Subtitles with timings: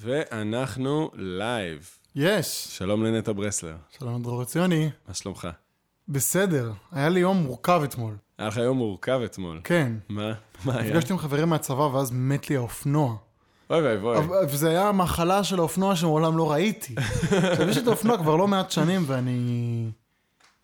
[0.00, 1.90] ואנחנו live.
[2.14, 2.66] yes.
[2.70, 4.90] שלום לנטע ברסלר, שלום דרור ציוני.
[5.08, 5.48] מה שלומך?
[6.08, 8.14] בסדר, היה לי יום מורכב אתמול.
[8.38, 9.60] היה לך יום מורכב אתמול.
[9.64, 9.92] כן.
[10.08, 10.32] מה?
[10.64, 10.90] מה היה?
[10.90, 13.16] נפגשתי עם חברים מהצבא ואז מת לי האופנוע.
[13.70, 14.18] אוי ואבוי.
[14.18, 16.94] אבל- וזה היה המחלה של האופנוע שמעולם לא ראיתי.
[17.52, 19.90] עכשיו, יש את האופנוע כבר לא מעט שנים ואני...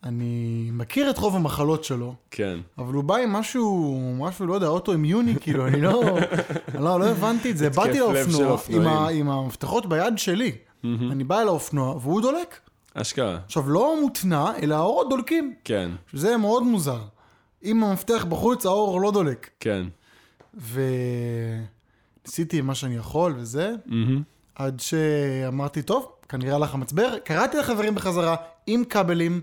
[0.05, 2.59] אני מכיר את רוב המחלות שלו, כן.
[2.77, 6.03] אבל הוא בא עם משהו, משהו, לא יודע, אוטו-אימיוני, כאילו, אני לא...
[6.79, 7.69] לא, לא הבנתי את זה.
[7.69, 8.87] באתי לאופנוע עם.
[8.87, 10.51] ה, עם המפתחות ביד שלי.
[10.83, 12.59] אני בא אל האופנוע והוא דולק.
[12.93, 13.39] אשכרה.
[13.45, 15.53] עכשיו, לא מותנע, אלא האורות דולקים.
[15.63, 17.01] כן, שזה מאוד מוזר.
[17.63, 19.49] אם המפתח בחוץ, האור לא דולק.
[19.59, 19.87] כן.
[22.25, 23.73] וניסיתי מה שאני יכול וזה.
[24.55, 27.17] עד שאמרתי, טוב, כנראה הלך המצבר.
[27.23, 28.35] קראתי לחברים בחזרה
[28.67, 29.41] עם כבלים,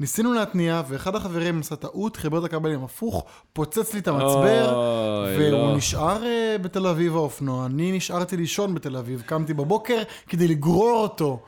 [0.00, 5.36] ניסינו להתניע, ואחד החברים עשה טעות, חיבר את הכבלים הפוך, פוצץ לי את המצבר, אוי,
[5.36, 5.76] והוא לא.
[5.76, 7.66] נשאר אה, בתל אביב האופנוע.
[7.66, 11.42] אני נשארתי לישון בתל אביב, קמתי בבוקר כדי לגרור אותו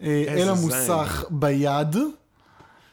[0.00, 0.48] איזה אל זין.
[0.48, 1.96] המוסך ביד.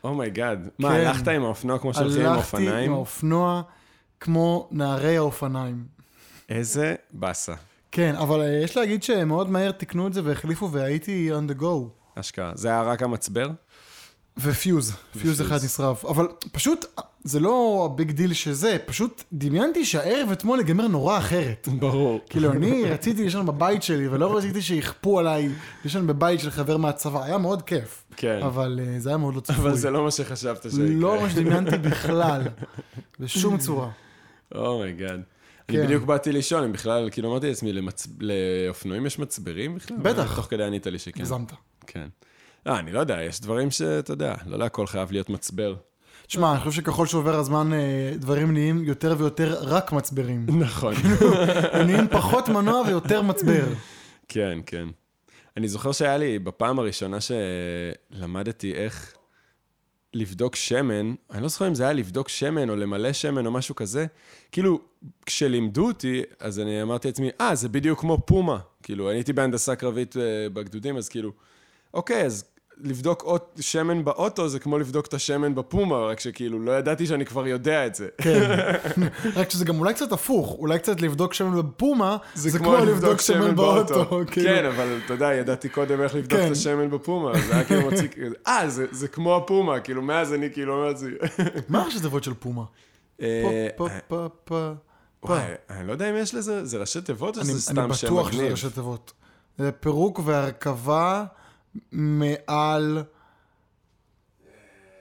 [0.04, 0.70] oh my god.
[0.80, 0.95] מה, כן.
[0.95, 2.94] הלכת עם האופנוע כמו שהולכים עם הלכתי עם?
[2.94, 3.62] האופנוע
[4.19, 5.84] כמו נערי האופניים.
[6.50, 7.53] איזה באסה.
[7.92, 11.66] כן, אבל אה, יש להגיד שמאוד מהר תיקנו את זה והחליפו והייתי on the go.
[12.19, 12.52] אשכרה.
[12.56, 13.50] זה היה רק המצבר?
[14.38, 16.05] ופיוז, פיוז אחד נשרף.
[16.05, 16.86] אבל פשוט,
[17.23, 21.67] זה לא ה big deal שזה, פשוט דמיינתי שהערב אתמול ייגמר נורא אחרת.
[21.80, 22.19] ברור.
[22.30, 25.50] כאילו, אני רציתי לישון בבית שלי, ולא רציתי שיכפו עליי
[25.83, 28.03] לישון בבית של חבר מהצבא, היה מאוד כיף.
[28.17, 28.39] כן.
[28.44, 29.56] אבל אה, זה היה מאוד לא צפוי.
[29.56, 30.86] אבל זה לא מה שחשבת שיקרה.
[30.89, 32.41] לא מה שדמיינתי בכלל,
[33.19, 33.89] בשום צורה.
[34.56, 35.22] oh my god.
[35.69, 35.83] אני כן.
[35.86, 37.72] בדיוק באתי לישון, אם בכלל, כאילו אמרתי לעצמי,
[38.19, 39.97] לאופנועים יש מצברים בכלל?
[40.02, 40.36] בטח.
[40.36, 41.22] תוך כדי ענית לי שכן.
[41.22, 41.52] הגזמת.
[41.88, 42.08] כן.
[42.66, 45.76] לא, אני לא יודע, יש דברים שאתה יודע, לא להכל חייב להיות מצבר.
[46.28, 50.46] תשמע, אני חושב שככל שעובר הזמן, אה, דברים נהיים יותר ויותר רק מצברים.
[50.60, 50.94] נכון.
[51.72, 53.66] הם נהיים פחות מנוע ויותר מצבר.
[54.28, 54.88] כן, כן.
[55.58, 59.16] אני זוכר שהיה לי, בפעם הראשונה שלמדתי איך
[60.14, 63.75] לבדוק שמן, אני לא זוכר אם זה היה לבדוק שמן או למלא שמן או משהו
[63.75, 64.06] כזה,
[64.52, 64.80] כאילו,
[65.25, 68.59] כשלימדו אותי, אז אני אמרתי לעצמי, אה, זה בדיוק כמו פומה.
[68.84, 71.31] כאילו, אני הייתי בהנדסה קרבית אה, בגדודים, אז כאילו,
[71.94, 72.44] אוקיי, אז
[72.84, 77.25] לבדוק אוט, שמן באוטו זה כמו לבדוק את השמן בפומה, רק שכאילו, לא ידעתי שאני
[77.25, 78.08] כבר יודע את זה.
[78.18, 78.50] כן.
[79.40, 83.56] רק שזה גם אולי קצת הפוך, אולי קצת לבדוק שמן בפומה, זה כמו לבדוק שמן
[83.56, 84.06] באוטו.
[84.31, 84.47] כאילו.
[84.50, 86.47] כן, אבל אתה יודע, ידעתי קודם איך לבדוק כן.
[86.47, 88.08] את השמן בפומה, זה היה כאילו מוציא,
[88.47, 91.09] אה, זה- זה כמו הפומה, כאילו, מאז אני כאילו אומר את זה.
[91.69, 92.63] מה ראשי תיבות של פומה?
[93.22, 94.72] אה, פה, פה, פה,
[95.19, 95.28] פה.
[95.34, 97.94] וואי, אני לא יודע אם יש לזה, זה ראשי תיבות או אני שזה אני סתם
[97.94, 98.52] שם בטוח שזה מגניב?
[98.52, 99.13] ראשי תיבות.
[99.57, 101.24] זה פירוק והרכבה
[101.91, 103.03] מעל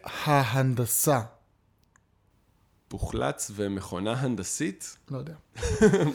[0.05, 1.21] ההנדסה.
[2.89, 4.97] פוחלץ ומכונה הנדסית?
[5.11, 5.35] לא יודע.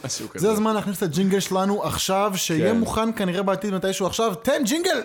[0.06, 0.48] משהו כזה.
[0.48, 2.80] זה הזמן להכניס את הג'ינגל שלנו עכשיו, שיהיה כן.
[2.80, 4.36] מוכן כנראה בעתיד מתישהו עכשיו.
[4.36, 5.02] תן ג'ינגל!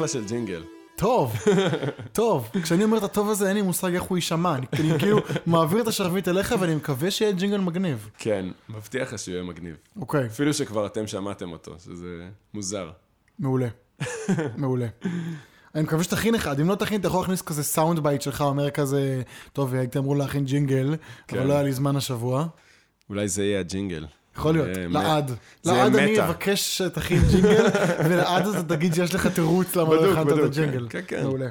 [0.00, 0.62] אחלה של ג'ינגל.
[0.96, 1.36] טוב,
[2.12, 2.48] טוב.
[2.62, 4.54] כשאני אומר את הטוב הזה, אין לי מושג איך הוא יישמע.
[4.54, 8.10] אני אני כאילו מעביר את השרביט אליך, ואני מקווה שיהיה ג'ינגל מגניב.
[8.18, 9.76] כן, מבטיח לך שהוא יהיה מגניב.
[10.00, 12.90] אוקיי, אפילו שכבר אתם שמעתם אותו, שזה מוזר.
[13.38, 13.68] מעולה.
[14.56, 14.86] מעולה.
[15.74, 18.70] אני מקווה שתכין אחד, אם לא תכין, אתה יכול להכניס כזה sound bite שלך, אומר
[18.70, 19.22] כזה,
[19.52, 20.96] טוב, הייתי אמור להכין ג'ינגל,
[21.28, 21.38] כן.
[21.38, 22.46] אבל לא היה לי זמן השבוע.
[23.08, 24.06] אולי זה יהיה הג'ינגל.
[24.40, 25.30] יכול להיות, לעד.
[25.64, 26.20] לעד אני.
[26.20, 27.66] אבקש שתכין ג'ינגל,
[28.08, 30.86] ולעד אתה תגיד שיש לך תירוץ למה לא הכנת את הג'ינגל.
[30.90, 31.22] כן, כן.
[31.22, 31.48] מעולה.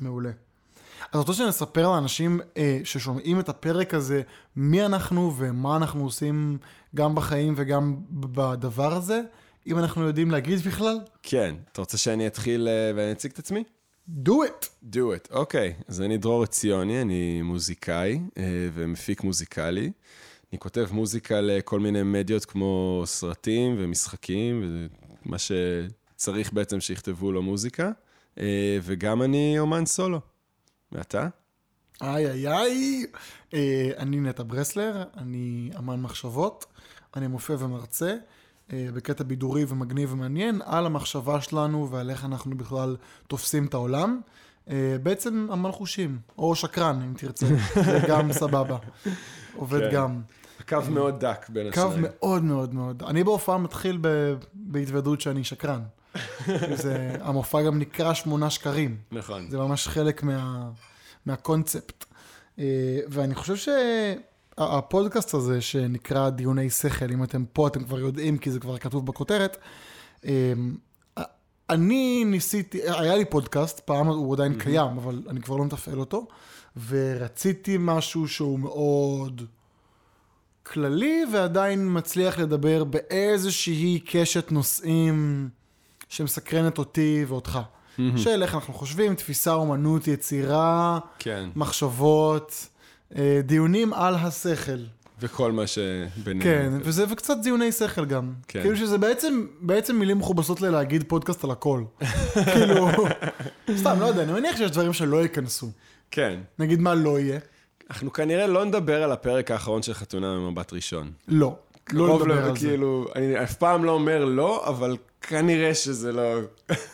[0.00, 0.30] מעולה.
[1.12, 4.22] אז רוצה שנספר לאנשים אה, ששומעים את הפרק הזה,
[4.56, 6.58] מי אנחנו ומה אנחנו עושים
[6.94, 9.20] גם בחיים וגם בדבר הזה,
[9.66, 10.98] אם אנחנו יודעים להגיד בכלל?
[11.22, 13.64] כן, אתה רוצה שאני אתחיל אה, ואני אציג את עצמי?
[14.24, 14.68] do it!
[14.92, 15.28] do it.
[15.30, 19.90] אוקיי, אז אני דרור עציוני, אני מוזיקאי אה, ומפיק מוזיקלי.
[20.52, 24.62] אני כותב מוזיקה לכל מיני מדיות כמו סרטים ומשחקים,
[25.26, 27.90] ומה שצריך בעצם שיכתבו לו מוזיקה.
[28.38, 30.20] אה, וגם אני אומן סולו.
[30.92, 31.28] ואתה?
[32.02, 33.06] איי איי איי.
[33.54, 36.66] אה, אני נטע ברסלר, אני אמן מחשבות,
[37.16, 38.16] אני מופיע ומרצה
[38.72, 42.96] אה, בקטע בידורי ומגניב ומעניין על המחשבה שלנו ועל איך אנחנו בכלל
[43.26, 44.20] תופסים את העולם.
[45.02, 48.78] בעצם אמן חושים, או שקרן אם תרצה, זה גם סבבה.
[49.56, 49.96] עובד כן.
[49.96, 50.20] גם.
[50.60, 52.02] הקו מאוד דק בין קו השניים.
[52.02, 53.02] מאוד מאוד מאוד.
[53.02, 53.98] אני בהופעה מתחיל
[54.54, 55.82] בהתוודות שאני שקרן.
[56.82, 58.96] זה, המופע גם נקרא שמונה שקרים.
[59.12, 59.50] נכון.
[59.50, 60.70] זה ממש חלק מה,
[61.26, 62.04] מהקונספט.
[62.58, 62.64] אה,
[63.08, 63.54] ואני חושב
[64.58, 69.06] הפודקאסט הזה שנקרא דיוני שכל, אם אתם פה אתם כבר יודעים כי זה כבר כתוב
[69.06, 69.56] בכותרת.
[70.24, 70.76] אמ,
[71.70, 76.26] אני ניסיתי, היה לי פודקאסט, פעם הוא עדיין קיים, אבל אני כבר לא מתפעל אותו,
[76.88, 79.42] ורציתי משהו שהוא מאוד
[80.62, 85.48] כללי, ועדיין מצליח לדבר באיזושהי קשת נושאים
[86.08, 87.58] שמסקרנת אותי ואותך.
[88.16, 91.48] של איך אנחנו חושבים, תפיסה, אומנות, יצירה, כן.
[91.56, 92.66] מחשבות,
[93.16, 94.78] אה, דיונים על השכל.
[95.20, 96.42] וכל מה שביניהם.
[96.42, 98.32] כן, וזה וקצת דיוני שכל גם.
[98.48, 98.62] כן.
[98.62, 101.84] כאילו שזה בעצם, בעצם מילים מכובסות ללהגיד פודקאסט על הכל.
[102.52, 102.88] כאילו,
[103.76, 105.70] סתם, לא יודע, אני מניח שיש דברים שלא ייכנסו.
[106.10, 106.38] כן.
[106.58, 107.40] נגיד מה לא יהיה?
[107.92, 111.12] אנחנו כנראה לא נדבר על הפרק האחרון של חתונה ממבט ראשון.
[111.28, 111.56] לא.
[111.92, 112.68] לא קרוב לדבר ל- על זה.
[112.68, 116.22] כאילו, אני אף פעם לא אומר לא, אבל כנראה שזה לא...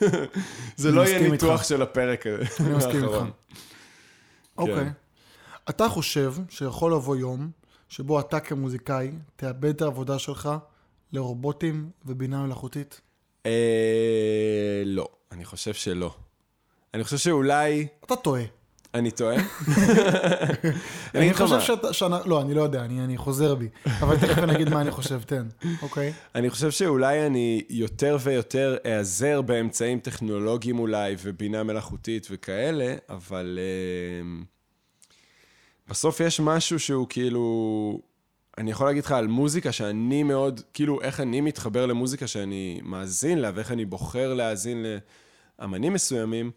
[0.76, 1.64] זה לא יהיה ניתוח איתך.
[1.68, 3.26] של הפרק אני מסכים האחרון.
[3.26, 3.32] איתך.
[4.58, 4.90] אוקיי.
[5.70, 7.50] אתה חושב שיכול לבוא יום
[7.88, 10.50] שבו אתה כמוזיקאי תאבד את העבודה שלך
[11.12, 13.00] לרובוטים ובינה מלאכותית?
[13.46, 13.52] אה,
[14.84, 16.14] לא, אני חושב שלא.
[16.94, 17.86] אני חושב שאולי...
[18.04, 18.42] אתה טועה.
[18.98, 19.36] אני טועה?
[21.14, 21.60] אני חושב.
[21.60, 23.68] שאתה, לא, אני לא יודע, אני, אני חוזר בי.
[23.86, 25.46] אבל תכף אני אגיד מה אני חושב, תן.
[25.82, 26.12] אוקיי?
[26.34, 34.44] אני חושב שאולי אני יותר ויותר איעזר באמצעים טכנולוגיים אולי, ובינה מלאכותית וכאלה, אבל אה,
[35.88, 38.00] בסוף יש משהו שהוא כאילו...
[38.58, 43.38] אני יכול להגיד לך על מוזיקה שאני מאוד, כאילו, איך אני מתחבר למוזיקה שאני מאזין
[43.38, 44.86] לה, ואיך אני בוחר להאזין
[45.58, 46.50] לאמנים מסוימים,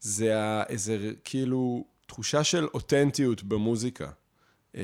[0.00, 0.34] זה
[0.68, 4.10] איזה, כאילו, תחושה של אותנטיות במוזיקה.
[4.76, 4.82] אה,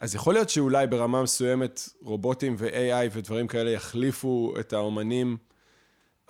[0.00, 5.36] אז יכול להיות שאולי ברמה מסוימת רובוטים ו-AI ודברים כאלה יחליפו את האומנים,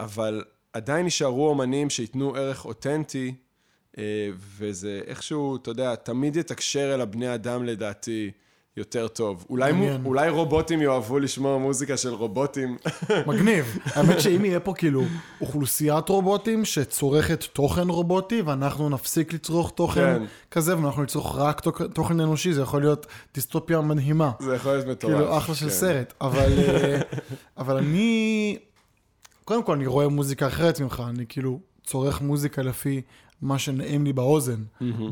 [0.01, 3.35] אבל עדיין יישארו אומנים שייתנו ערך אותנטי,
[3.99, 8.31] אה, וזה איכשהו, אתה יודע, תמיד יתקשר אל הבני אדם לדעתי
[8.77, 9.47] יותר טוב.
[9.51, 10.05] אולי, מעניין.
[10.05, 12.77] אולי רובוטים יאהבו לשמוע מוזיקה של רובוטים.
[13.27, 13.79] מגניב.
[13.85, 15.03] האמת שאם יהיה פה כאילו
[15.41, 20.25] אוכלוסיית רובוטים שצורכת תוכן רובוטי, ואנחנו נפסיק לצרוך תוכן כן.
[20.51, 21.61] כזה, ואנחנו נצרוך רק
[21.95, 24.31] תוכן אנושי, זה יכול להיות דיסטופיה מדהימה.
[24.41, 25.15] זה יכול להיות מטורף.
[25.15, 25.73] כאילו, אחלה של כן.
[25.73, 26.15] סרט.
[26.21, 27.01] אבל, אה,
[27.59, 28.59] אבל אני,
[29.45, 33.03] קודם כל, אני רואה מוזיקה אחרת ממך, אני כאילו צורך מוזיקה לפי
[33.43, 34.63] מה שנעים לי באוזן.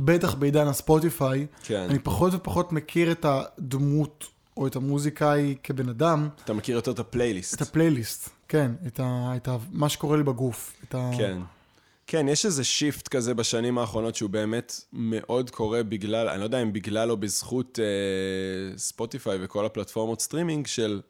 [0.04, 1.86] בטח בעידן הספוטיפיי, כן.
[1.90, 4.24] אני פחות ופחות מכיר את הדמות
[4.56, 7.54] או את המוזיקאי כבן אדם, אתה מכיר יותר את הפלייליסט.
[7.54, 10.72] את הפלייליסט, כן, את, ה, את ה, מה שקורה לי בגוף.
[10.88, 11.10] את ה...
[11.18, 11.38] כן.
[12.10, 16.62] כן, יש איזה shift כזה בשנים האחרונות שהוא באמת מאוד קורה בגלל, אני לא יודע
[16.62, 21.00] אם בגלל או בזכות אה, ספוטיפיי וכל הפלטפורמות סטרימינג של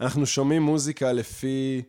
[0.00, 1.82] אנחנו שומעים מוזיקה לפי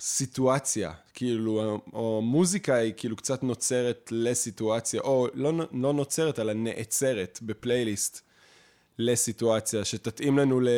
[0.00, 7.38] סיטואציה, כאילו, או מוזיקה היא כאילו קצת נוצרת לסיטואציה, או לא, לא נוצרת, אלא נעצרת
[7.42, 8.20] בפלייליסט
[8.98, 10.68] לסיטואציה שתתאים לנו ל...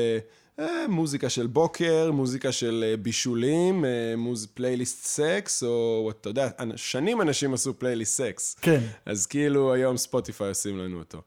[0.59, 0.85] אה,
[1.29, 4.47] של בוקר, מוזיקה של אה, בישולים, אה, מוז...
[4.47, 8.57] פלייליסט סקס, או אתה יודע, שנים אנשים עשו פלייליסט סקס.
[8.61, 11.23] כן, אז כאילו היום ספוטיפיי עושים לנו אותו.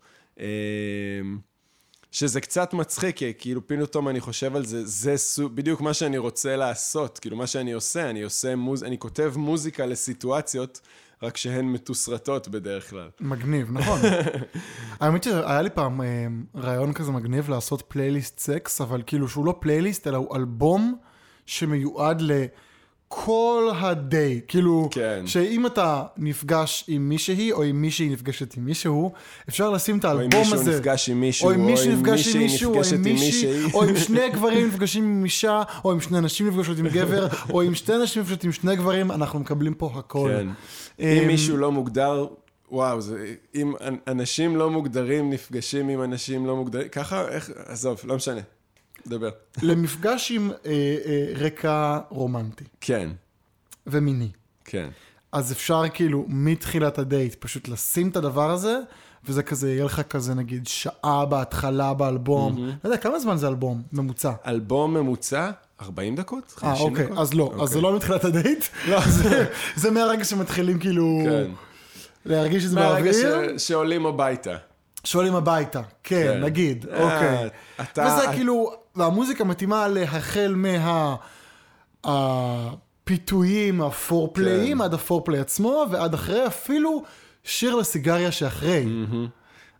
[2.11, 6.17] שזה קצת מצחיק, כי כאילו פתאום אני חושב על זה, זה סו, בדיוק מה שאני
[6.17, 8.83] רוצה לעשות, כאילו מה שאני עושה, אני עושה מוז...
[8.83, 10.81] אני כותב מוזיקה לסיטואציות,
[11.23, 13.09] רק שהן מתוסרטות בדרך כלל.
[13.19, 13.99] מגניב, נכון.
[14.99, 19.55] האמת שהיה לי פעם אה, רעיון כזה מגניב לעשות פלייליסט סקס, אבל כאילו שהוא לא
[19.59, 20.95] פלייליסט, אלא הוא אלבום
[21.45, 22.21] שמיועד
[23.11, 24.41] לכל הדיי.
[24.47, 25.23] כאילו, כן.
[25.25, 29.11] שאם אתה נפגש עם מישהי, או אם מישהי נפגשת עם מישהו,
[29.49, 30.71] אפשר לשים את או אם האלבום מישהו הזה.
[30.75, 33.25] נפגש עם מישהו, או אם מישהו נפגש עם מישהי מישהו, או נפגשת עם מישהי,
[33.63, 33.73] מישהי.
[33.73, 37.63] או אם שני גברים נפגשים עם אישה, או אם שני נשים נפגשות עם גבר, או
[37.63, 40.31] אם שתי נשים נפגשות עם שני גברים, אנחנו מקבלים פה הכל.
[40.37, 40.47] כן.
[40.99, 42.27] אמ, אם מישהו לא מוגדר,
[42.71, 43.25] וואו, זה,
[43.55, 48.41] אם אנ- אנשים לא מוגדרים נפגשים עם אנשים לא מוגדרים, ככה, איך, עזוב, לא משנה,
[49.07, 49.29] דבר.
[49.61, 50.71] למפגש עם אה,
[51.05, 53.09] אה, רקע רומנטי כן,
[53.87, 54.29] ומיני.
[54.65, 54.89] כן.
[55.31, 58.79] אז אפשר כאילו מתחילת הדייט פשוט לשים את הדבר הזה,
[59.25, 62.57] וזה כזה, יהיה לך כזה נגיד שעה בהתחלה באלבום.
[62.67, 64.31] לא יודע, כמה זמן זה אלבום ממוצע?
[64.47, 66.43] אלבום ממוצע, 40 דקות?
[66.63, 67.17] אה, 50 אוקיי, דקות?
[67.17, 68.65] אז לא, אז זה לא מתחילת הדייט,
[69.07, 71.51] זה- זה מהרגע שמתחילים כאילו כן.
[72.25, 74.55] להרגיש את זה מהרגע באוויר, ש- שעולים הביתה.
[75.03, 76.43] שואלים הביתה, כן, כן.
[76.43, 77.49] נגיד, אה, אוקיי.
[77.81, 81.15] אתה- וזה כאילו, והמוזיקה מתאימה להחל מה...
[82.03, 84.83] הפיתויים, הפורפליים, כן.
[84.83, 87.03] עד הפורפליי עצמו, ועד אחרי אפילו
[87.43, 88.85] שיר לסיגריה שאחרי.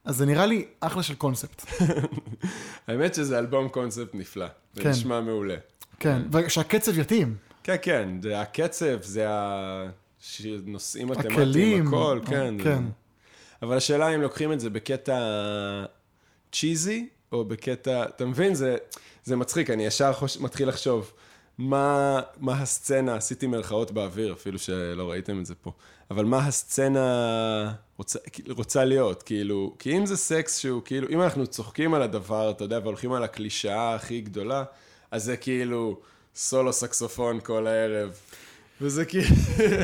[0.05, 1.65] אז זה נראה לי אחלה של קונספט.
[2.87, 4.45] האמת שזה אלבום קונספט נפלא.
[4.73, 4.89] זה כן.
[4.89, 5.55] נשמע מעולה.
[5.99, 7.35] כן, ושהקצב יתאים.
[7.63, 11.31] כן, כן, זה הקצב, זה הנושאים הכלים.
[11.31, 12.55] מתמטיים, הכל, כן.
[12.63, 12.83] כן.
[13.61, 15.17] אבל השאלה אם לוקחים את זה בקטע
[16.51, 18.55] צ'יזי, או בקטע, אתה מבין?
[18.55, 18.77] זה,
[19.23, 21.13] זה מצחיק, אני ישר חוש, מתחיל לחשוב,
[21.57, 25.71] מה, מה הסצנה, עשיתי מרכאות באוויר, אפילו שלא ראיתם את זה פה,
[26.11, 28.19] אבל מה הסצנה רוצה,
[28.49, 32.63] רוצה להיות, כאילו, כי אם זה סקס שהוא, כאילו, אם אנחנו צוחקים על הדבר, אתה
[32.63, 34.63] יודע, והולכים על הקלישאה הכי גדולה,
[35.11, 35.99] אז זה כאילו
[36.35, 38.17] סולו סקסופון כל הערב.
[38.81, 39.35] וזה כאילו...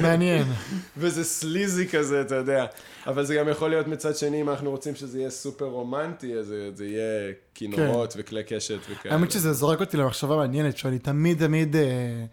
[0.02, 0.48] מעניין.
[0.98, 2.66] וזה סליזי כזה, אתה יודע.
[3.08, 6.46] אבל זה גם יכול להיות מצד שני, אם אנחנו רוצים שזה יהיה סופר רומנטי, אז
[6.46, 8.20] זה, זה יהיה כינורות כן.
[8.20, 9.16] וכלי קשת וכאלה.
[9.16, 12.26] האמת שזה זורק אותי למחשבה מעניינת, שאני תמיד תמיד אה,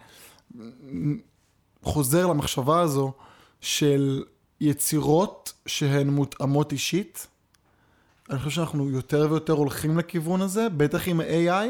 [1.82, 3.12] חוזר למחשבה הזו
[3.60, 4.24] של
[4.60, 7.26] יצירות שהן מותאמות אישית.
[8.30, 11.68] אני חושב שאנחנו יותר ויותר הולכים לכיוון הזה, בטח עם AI.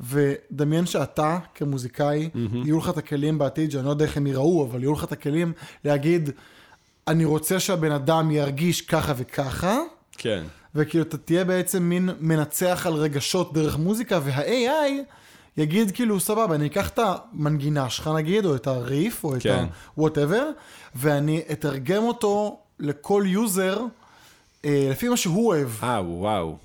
[0.00, 2.56] ודמיין שאתה כמוזיקאי, mm-hmm.
[2.64, 5.12] יהיו לך את הכלים בעתיד, שאני לא יודע איך הם יראו, אבל יהיו לך את
[5.12, 5.52] הכלים
[5.84, 6.30] להגיד,
[7.08, 9.78] אני רוצה שהבן אדם ירגיש ככה וככה.
[10.18, 10.44] כן.
[10.74, 14.90] וכאילו אתה תהיה בעצם מין מנצח על רגשות דרך מוזיקה, וה-AI
[15.56, 19.64] יגיד כאילו, סבבה, אני אקח את המנגינה שלך נגיד, או את הריף, או את כן.
[19.98, 20.42] ה-whatever,
[20.94, 23.80] ואני אתרגם אותו לכל user,
[24.64, 25.68] אה, לפי מה שהוא אוהב.
[25.82, 26.56] אה, וואו.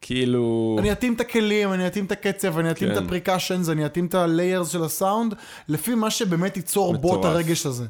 [0.00, 0.76] כאילו...
[0.78, 2.98] אני אתאים את הכלים, אני אתאים את הקצב, אני אתאים כן.
[2.98, 5.34] את ה percussions, אני אתאים את ה-layers של הסאונד,
[5.68, 7.34] לפי מה שבאמת ייצור בו את מטורף.
[7.34, 7.84] הרגש הזה.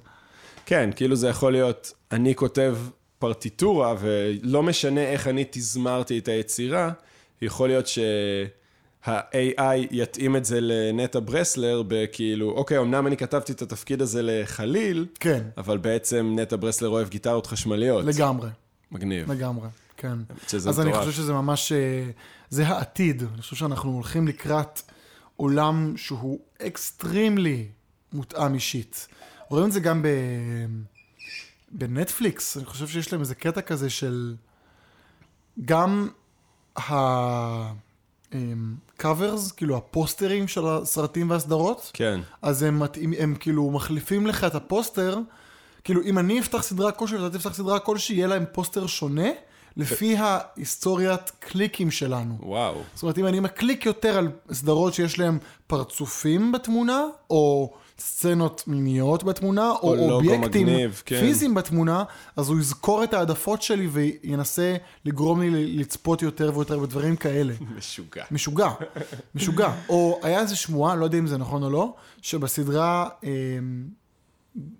[0.66, 2.76] כן, כאילו זה יכול להיות, אני כותב
[3.18, 6.90] פרטיטורה, ולא משנה איך אני תזמרתי את היצירה,
[7.42, 14.02] יכול להיות שה-AI יתאים את זה לנטע ברסלר, בכאילו, אוקיי, אמנם אני כתבתי את התפקיד
[14.02, 18.04] הזה לחליל, כן, אבל בעצם נטע ברסלר אוהב גיטרות חשמליות.
[18.04, 18.48] לגמרי,
[18.92, 19.32] מגניב.
[19.32, 19.68] לגמרי,
[20.00, 20.18] כן.
[20.56, 21.04] אז אני מטורף.
[21.04, 22.10] חושב שזה ממש, אה,
[22.50, 23.22] זה העתיד.
[23.34, 24.82] אני חושב שאנחנו הולכים לקראת
[25.36, 27.68] עולם שהוא אקסטרימלי
[28.12, 29.08] מותאם אישית.
[29.48, 30.08] רואים את זה גם ב...
[31.72, 34.36] בנטפליקס, אני חושב שיש להם איזה קטע כזה של
[35.64, 36.08] גם
[36.76, 38.32] ה-covers,
[39.56, 45.18] כאילו הפוסטרים של הסרטים והסדרות, כן, אז הם, מתאים, הם כאילו מחליפים לך את הפוסטר,
[45.84, 49.28] כאילו אם אני אפתח סדרה כלשהי ואתה תפתח סדרה כלשהי, יהיה להם פוסטר שונה,
[49.76, 52.38] לפי ההיסטוריית קליקים שלנו.
[52.42, 52.82] וואו.
[52.94, 59.24] זאת אומרת, אם אני מקליק יותר על סדרות שיש להם פרצופים בתמונה, או סצנות מיניות
[59.24, 61.20] בתמונה, או, או אובייקטים מגניב, כן.
[61.20, 62.04] פיזיים בתמונה,
[62.36, 67.54] אז הוא יזכור את העדפות שלי וינסה לגרום לי לצפות יותר ויותר בדברים כאלה.
[67.78, 68.24] משוגע.
[68.30, 68.70] משוגע,
[69.34, 69.72] משוגע.
[69.88, 73.26] או היה איזה שמועה, לא יודע אם זה נכון או לא, שבסדרה um,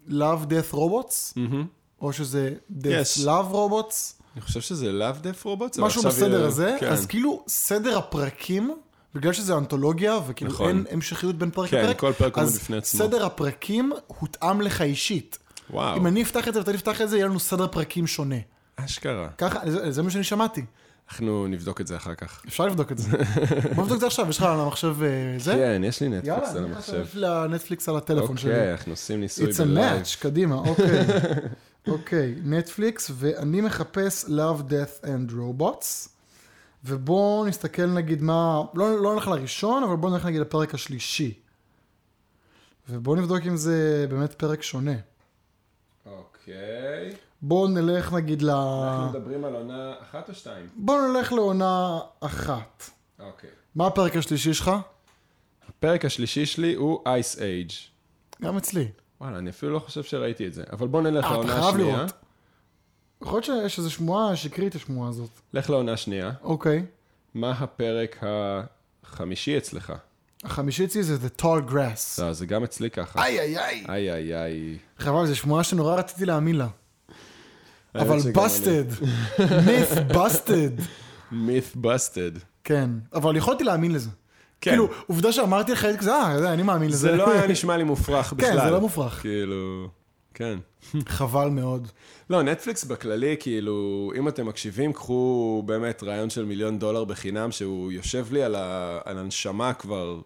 [0.08, 1.66] Love Death Robots, מהמם.
[2.00, 3.24] או שזה Death Yes.
[3.24, 5.78] Love Robots, אני חושב שזה לאו דף רובוט?
[5.78, 6.88] משהו בסדר הזה, כן.
[6.88, 8.74] אז כאילו סדר הפרקים,
[9.14, 10.68] בגלל שזה אנתולוגיה, וכאילו נכון.
[10.68, 12.98] אין המשכיות בין פרק כן, לפרק, כל פרק עומד אז בפני עצמו.
[12.98, 15.38] סדר הפרקים הותאם לך אישית.
[15.70, 18.36] וואו, אם אני אפתח את זה ואתה תפתח את זה, יהיה לנו סדר פרקים שונה.
[18.76, 19.28] אשכרה.
[19.38, 20.64] ככה, זה, זה מה שאני שמעתי.
[21.10, 22.42] אנחנו נבדוק את זה אחר כך.
[22.48, 23.08] אפשר לבדוק את זה.
[23.74, 25.08] בוא נבדוק את זה עכשיו, יש לך על המחשב אה,
[25.38, 25.52] זה?
[25.52, 26.92] כן, יש לי נטפליקס יאללה, על אני המחשב.
[27.00, 28.50] נכנס לנטפליקס על הטלפון שלי.
[28.50, 30.02] אוקיי, אנחנו עושים ניסוי It's a ב live.
[30.02, 30.86] match, קדימה, אוקיי.
[31.88, 36.08] אוקיי, נטפליקס, ואני מחפש Love, Death and Robots,
[36.84, 41.34] ובואו נסתכל נגיד מה, לא, לא נלך לראשון, אבל בואו נלך נגיד לפרק השלישי.
[42.88, 44.94] ובואו נבדוק אם זה באמת פרק שונה.
[46.06, 47.16] אוקיי.
[47.42, 48.50] בואו נלך נגיד ל...
[48.50, 50.68] אנחנו מדברים על עונה אחת או שתיים?
[50.74, 52.90] בואו נלך לעונה אחת.
[53.18, 53.50] אוקיי.
[53.74, 54.70] מה הפרק השלישי שלך?
[55.68, 57.74] הפרק השלישי שלי הוא Ice Age.
[58.42, 58.88] גם אצלי.
[59.20, 60.62] וואלה, אני אפילו לא חושב שראיתי את זה.
[60.72, 62.06] אבל בוא נלך אה, לעונה השנייה.
[63.22, 65.30] יכול להיות שיש איזו שמועה שקרית השמועה הזאת.
[65.52, 66.32] לך לעונה שנייה.
[66.42, 66.84] אוקיי.
[67.34, 68.24] מה הפרק
[69.04, 69.92] החמישי אצלך?
[70.44, 72.22] החמישי אצלי זה The Tall Grass.
[72.22, 73.24] לא, זה גם אצלי ככה.
[73.24, 73.84] איי איי איי.
[73.88, 74.78] איי איי איי.
[74.98, 76.68] חבל, זו שמועה שנורא רציתי להאמין לה.
[77.94, 79.02] אבל busted.
[79.38, 80.80] myth busted.
[81.32, 82.38] myth busted.
[82.64, 84.10] כן, אבל יכולתי להאמין לזה.
[84.60, 84.70] כן.
[84.70, 86.98] כאילו, עובדה שאמרתי לך, אה, זה, אני מאמין לזה.
[86.98, 88.50] זה לא היה נשמע לי מופרך בכלל.
[88.50, 89.20] כן, זה לא מופרך.
[89.20, 89.88] כאילו,
[90.34, 90.58] כן.
[91.08, 91.88] חבל מאוד.
[92.30, 97.92] לא, נטפליקס בכללי, כאילו, אם אתם מקשיבים, קחו באמת רעיון של מיליון דולר בחינם, שהוא
[97.92, 98.98] יושב לי על, ה...
[99.04, 100.20] על הנשמה כבר,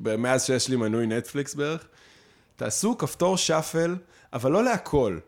[0.00, 1.86] מאז שיש לי מנוי נטפליקס בערך.
[2.56, 3.96] תעשו כפתור שאפל,
[4.32, 5.18] אבל לא להכל,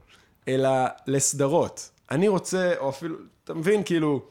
[0.48, 0.70] אלא
[1.06, 1.90] לסדרות.
[2.10, 4.22] אני רוצה, או אפילו, אתה מבין, כאילו,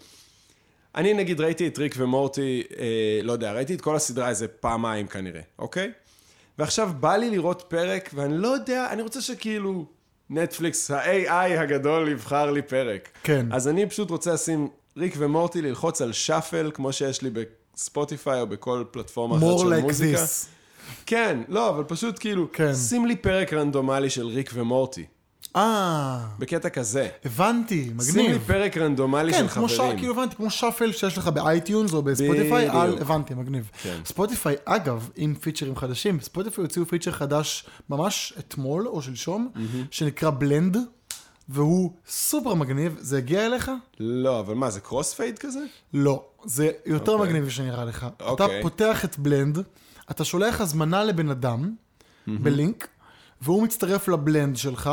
[0.97, 2.85] אני נגיד ראיתי את ריק ומורטי, אה,
[3.23, 5.91] לא יודע, ראיתי את כל הסדרה איזה פעמיים כנראה, אוקיי?
[6.57, 9.85] ועכשיו בא לי לראות פרק, ואני לא יודע, אני רוצה שכאילו
[10.29, 13.09] נטפליקס, ה-AI הגדול יבחר לי פרק.
[13.23, 13.45] כן.
[13.51, 18.47] אז אני פשוט רוצה לשים ריק ומורטי, ללחוץ על shuffle, כמו שיש לי בספוטיפיי או
[18.47, 20.23] בכל פלטפורמה אחרת של like מוזיקה.
[20.23, 20.45] this.
[21.05, 22.75] כן, לא, אבל פשוט כאילו, כן.
[22.75, 25.05] שים לי פרק רנדומלי של ריק ומורטי.
[25.57, 27.07] אה, בקטע כזה.
[27.25, 28.43] הבנתי, שים לי מגניב.
[28.47, 29.51] פרק רנדומלי כן, של ש...
[29.51, 29.97] חברים.
[29.97, 32.97] כאילו הבנתי, כמו shuffle שיש לך באייטיונס או בספוטיפיי, על...
[33.01, 33.69] הבנתי, מגניב.
[33.83, 33.97] כן.
[34.05, 39.51] ספוטיפיי, אגב, עם פיצ'רים חדשים, ספוטיפיי הוציאו פיצ'ר חדש ממש אתמול או שלשום,
[39.91, 40.77] שנקרא blend,
[41.49, 42.97] והוא סופר מגניב.
[42.99, 43.71] זה הגיע אליך?
[43.99, 45.59] לא, אבל מה, זה crossfade כזה?
[45.93, 47.27] לא, זה יותר אוקיי.
[47.27, 48.05] מגניב שנראה לך.
[48.15, 48.61] אתה אוקיי.
[48.61, 49.59] פותח את blend,
[50.11, 51.75] אתה שולח הזמנה לבן אדם,
[52.27, 52.87] בלינק,
[53.41, 54.89] והוא מצטרף ל blend שלך,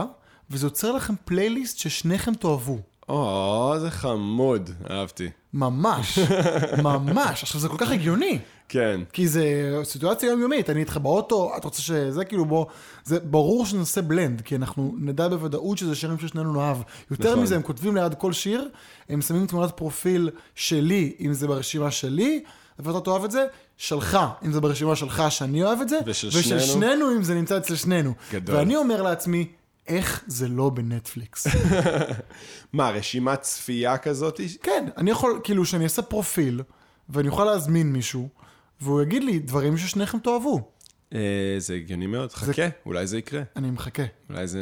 [0.51, 2.79] וזה יוצר לכם פלייליסט ששניכם תאהבו.
[3.09, 5.31] או, זה חמוד, אהבתי.
[5.55, 6.19] ממש,
[6.83, 7.43] ממש.
[7.43, 8.39] עכשיו, זה כל כך הגיוני.
[8.69, 9.01] כן.
[9.13, 9.45] כי זה
[9.85, 12.67] סיטואציה יומיומית, אני איתך באוטו, אתה רוצה שזה כאילו בוא,
[13.05, 16.77] זה ברור שנעשה בלנד, כי אנחנו נדע בוודאות שזה שירים ששנינו נאהב.
[17.11, 17.43] יותר נכון.
[17.43, 18.69] מזה, הם כותבים ליד כל שיר,
[19.09, 22.43] הם שמים תמונת פרופיל שלי, אם זה ברשימה שלי,
[22.79, 23.47] ואתה תאהב את זה,
[23.77, 26.63] שלך, אם זה ברשימה שלך, שאני אוהב את זה, ושל ושל שנינו.
[26.63, 28.13] שנינו, אם זה נמצא אצל שנינו.
[28.33, 28.57] גדול.
[28.57, 29.47] ואני אומר לעצמי,
[29.89, 31.47] איך זה לא בנטפליקס?
[32.73, 34.41] מה, רשימת צפייה כזאת?
[34.63, 36.63] כן, אני יכול, כאילו, שאני אעשה פרופיל,
[37.09, 38.29] ואני אוכל להזמין מישהו,
[38.81, 40.61] והוא יגיד לי דברים ששניכם תאהבו.
[41.15, 41.19] אה,
[41.59, 42.33] זה הגיוני מאוד.
[42.33, 43.43] חכה, אולי זה יקרה.
[43.57, 44.03] אני מחכה.
[44.31, 44.61] אולי זה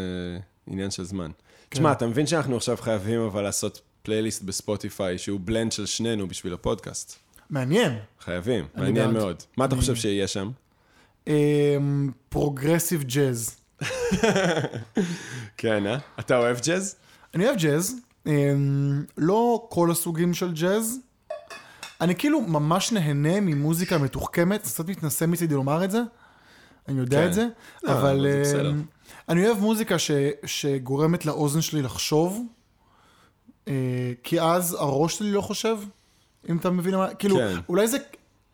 [0.66, 1.30] עניין של זמן.
[1.30, 1.32] כן.
[1.68, 6.52] תשמע, אתה מבין שאנחנו עכשיו חייבים אבל לעשות פלייליסט בספוטיפיי שהוא blend של שנינו בשביל
[6.52, 7.18] הפודקאסט.
[7.50, 7.98] מעניין.
[8.20, 9.10] חייבים, מעניין.
[9.10, 9.42] מאוד.
[9.56, 10.50] מה אתה חושב שיהיה שם?
[12.28, 13.61] progressive jazz.
[15.56, 15.98] כן, אה?
[16.18, 16.96] אתה אוהב ג'אז?
[17.34, 17.96] אני אוהב ג'אז,
[18.26, 20.98] אמ, לא כל הסוגים של ג'אז.
[22.00, 26.00] אני כאילו ממש נהנה ממוזיקה מתוחכמת, קצת מתנשא מצידי לומר את זה,
[26.88, 27.26] אני יודע כן.
[27.26, 27.46] את זה,
[27.82, 28.60] לא, אבל זה.
[28.60, 28.82] אמ,
[29.28, 30.10] אני אוהב מוזיקה ש,
[30.46, 32.46] שגורמת לאוזן שלי לחשוב,
[33.68, 35.78] אה, כי אז הראש שלי לא חושב,
[36.48, 37.56] אם אתה מבין מה, כאילו, כן.
[37.68, 37.98] אולי זה,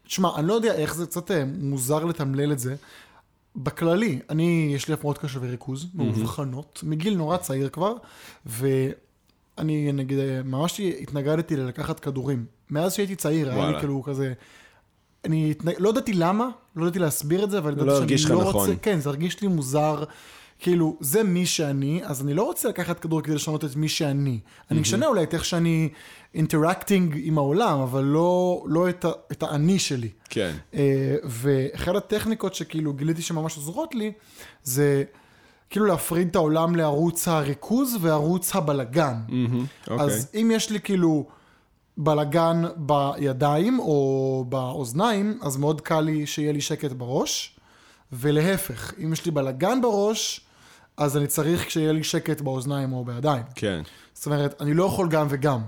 [0.06, 2.76] תשמע, אני לא יודע איך זה קצת אה, מוזר לתמלל את זה.
[3.58, 7.92] בכללי, אני, יש לי הפרעות קשב וריכוז, מאובחנות, מגיל נורא צעיר כבר,
[8.46, 12.44] ואני נגיד, ממש התנגדתי ללקחת כדורים.
[12.70, 13.80] מאז שהייתי צעיר, היה לי וואלה.
[13.80, 14.32] כאילו כזה...
[15.24, 15.74] אני התנג...
[15.78, 18.48] לא ידעתי למה, לא ידעתי להסביר את זה, אבל לא ידעתי הרגיש שאני לך לא
[18.48, 18.68] נכון.
[18.68, 18.80] רוצה...
[18.82, 20.04] כן, זה הרגיש לי מוזר.
[20.58, 24.40] כאילו, זה מי שאני, אז אני לא רוצה לקחת כדור כדי לשנות את מי שאני.
[24.70, 25.88] אני משנה אולי את איך שאני
[26.34, 29.08] interacting עם העולם, אבל לא, לא את, ה...
[29.32, 30.08] את האני שלי.
[30.30, 30.54] כן.
[30.74, 34.12] אה, ואחת הטכניקות שכאילו גיליתי שממש עוזרות לי,
[34.62, 35.04] זה
[35.70, 39.14] כאילו להפריד את העולם לערוץ הריכוז וערוץ הבלגן.
[39.28, 40.06] מהמם, אוקיי.
[40.06, 41.26] אז אם יש לי כאילו
[41.96, 47.56] בלגן בידיים או באוזניים, אז מאוד קל לי שיהיה לי שקט בראש,
[48.12, 50.47] ולהפך, אם יש לי בלגן בראש,
[50.98, 53.42] אז אני צריך שיהיה לי שקט באוזניים או בידיים.
[53.54, 53.82] כן.
[54.14, 55.60] זאת אומרת, אני לא יכול גם וגם.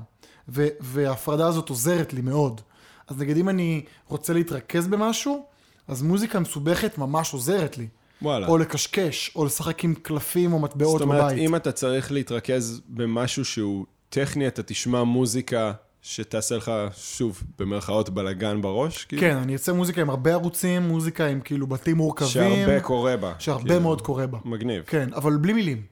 [0.49, 2.61] ו- וההפרדה הזאת עוזרת לי מאוד.
[3.09, 5.47] אז נגיד אם אני רוצה להתרכז במשהו,
[5.89, 7.89] אז מוזיקה מסובכת ממש עוזרת לי.
[8.23, 8.47] וואלה.
[8.49, 11.39] או לקשקש, או לשחק עם קלפים או מטבעות זאת אומרת, בבית.
[11.39, 18.63] אם אתה צריך להתרכז במשהו שהוא טכני, אתה תשמע מוזיקה שתעשה לך, שוב, במרכאות בלאגן
[18.63, 19.05] בראש?
[19.05, 19.21] כאילו?
[19.23, 22.29] כן, אני ארצה מוזיקה עם הרבה ערוצים, מוזיקה עם כאילו בתים מורכבים.
[22.31, 23.33] שהרבה קורה בה.
[23.39, 24.39] שהרבה כאילו, מאוד קורה בה.
[24.45, 24.83] מגניב.
[24.87, 25.83] כן, אבל בלי מילים.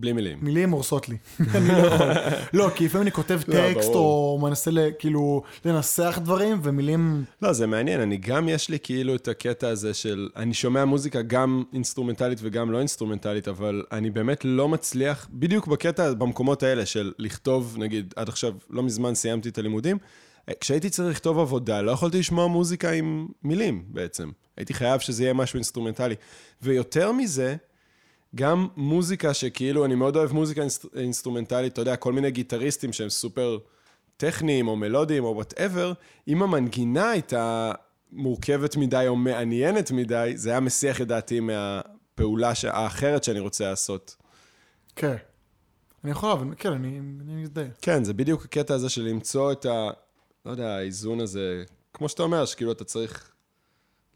[0.00, 0.38] בלי מילים.
[0.42, 1.16] מילים הורסות לי.
[1.54, 2.06] אני לא יכול.
[2.52, 3.88] לא, כי לפעמים אני כותב לא, טקסט.
[3.88, 7.24] או מנסה כאילו לנסח דברים, ומילים...
[7.42, 11.22] לא, זה מעניין, אני גם, יש לי כאילו את הקטע הזה של, אני שומע מוזיקה
[11.22, 17.12] גם אינסטרומנטלית וגם לא אינסטרומנטלית, אבל אני באמת לא מצליח, בדיוק בקטע, במקומות האלה של
[17.18, 19.98] לכתוב, נגיד, עד עכשיו, לא מזמן סיימתי את הלימודים,
[20.60, 24.30] כשהייתי צריך לכתוב עבודה, לא יכולתי לשמוע מוזיקה עם מילים בעצם.
[24.56, 26.14] הייתי חייב שזה יהיה משהו אינסטרומנטלי.
[26.62, 27.56] ויותר מזה,
[28.34, 33.08] גם מוזיקה שכאילו, אני מאוד אוהב מוזיקה אינסט- אינסטרומנטלית, אתה יודע, כל מיני גיטריסטים שהם
[33.08, 33.58] סופר
[34.16, 35.92] טכניים או מלודיים או וואטאבר,
[36.28, 37.72] אם המנגינה הייתה
[38.12, 43.70] מורכבת מדי או מעניינת מדי, זה היה מסיח את דעתי מהפעולה ש- האחרת שאני רוצה
[43.70, 44.16] לעשות.
[44.96, 45.16] כן.
[46.04, 47.66] אני יכול להבין, כן, אני אני מזדהה.
[47.82, 49.90] כן, זה בדיוק הקטע הזה של למצוא את ה...
[50.46, 53.30] לא יודע, האיזון הזה, כמו שאתה אומר, שכאילו אתה צריך,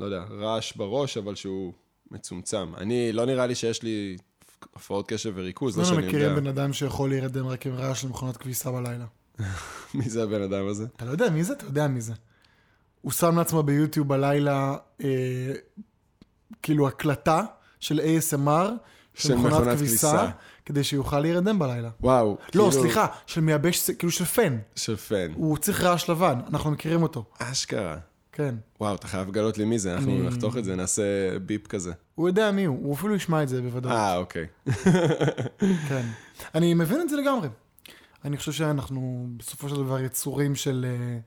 [0.01, 1.72] לא יודע, רעש בראש, אבל שהוא
[2.12, 2.72] מצומצם.
[2.77, 4.16] אני, לא נראה לי שיש לי
[4.77, 6.40] הפרעות קשב וריכוז, לא שאני מכירים יודע.
[6.40, 9.05] בן אדם שיכול להירדם רק עם רעש של מכונת כביסה בלילה.
[9.94, 10.87] מי זה הבן אדם הזה?
[10.96, 11.53] אתה לא יודע מי זה?
[11.53, 12.12] אתה יודע מי זה.
[13.01, 15.09] הוא שם לעצמו ביוטיוב בלילה, אה,
[16.62, 17.42] כאילו הקלטה
[17.81, 18.48] של ASMR,
[19.14, 20.31] של, מכונת, מכונת כביסה, כביסה.
[20.66, 21.90] כדי שיוכל להירדם בלילה.
[22.01, 22.27] וואו.
[22.31, 24.59] לא, כאילו- סליחה, של מייבש, כאילו של פן.
[24.77, 25.33] של פן.
[25.35, 27.25] הוא צריך רעש לבן, אנחנו מכירים אותו.
[27.38, 27.96] אשכרה.
[28.33, 28.55] כן.
[28.81, 31.03] וואו, אתה חייב לגלות לי מי זה, אנחנו אני- נחתוך את זה, נעשה
[31.38, 31.92] ביפ כזה.
[32.22, 33.92] הוא יודע מי הוא, הוא אפילו ישמע את זה בוודאות.
[33.94, 34.46] אה, אוקיי.
[35.88, 36.06] כן.
[36.54, 37.48] אני מבין את זה לגמרי.
[38.24, 41.18] אני חושב שאנחנו בסופו של דבר יצורים של, אה,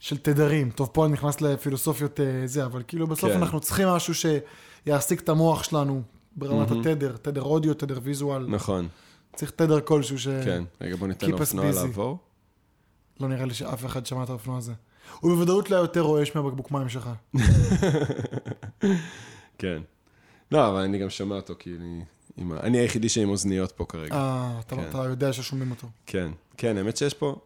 [0.00, 0.70] של תדרים.
[0.70, 3.36] טוב, פה אני נכנס לפילוסופיות אה, זה, אבל כאילו בסוף כן.
[3.36, 6.02] אנחנו צריכים משהו שיעסיק את המוח שלנו
[6.36, 8.46] ברמת התדר, תדר אודיו, תדר ויזואל.
[8.48, 8.88] נכון.
[9.36, 10.28] צריך תדר כלשהו ש...
[10.28, 11.70] כן, רגע, בוא ניתן לאופנוע.
[11.70, 12.18] לעבור.
[13.20, 14.72] לא נראה לי שאף אחד שמע את האופנוע הזה.
[15.20, 17.10] הוא בוודאות לא יותר רועש מהבקבוק מים שלך.
[19.58, 19.82] כן.
[20.52, 22.04] לא, אבל אני גם שומע אותו, כי אני...
[22.36, 24.14] עם ה- אני היחידי שעם אוזניות פה כרגע.
[24.14, 24.88] אה, אתה- כן.
[24.88, 25.88] אתה יודע ששומעים אותו.
[26.06, 27.36] כן, כן, האמת שיש פה...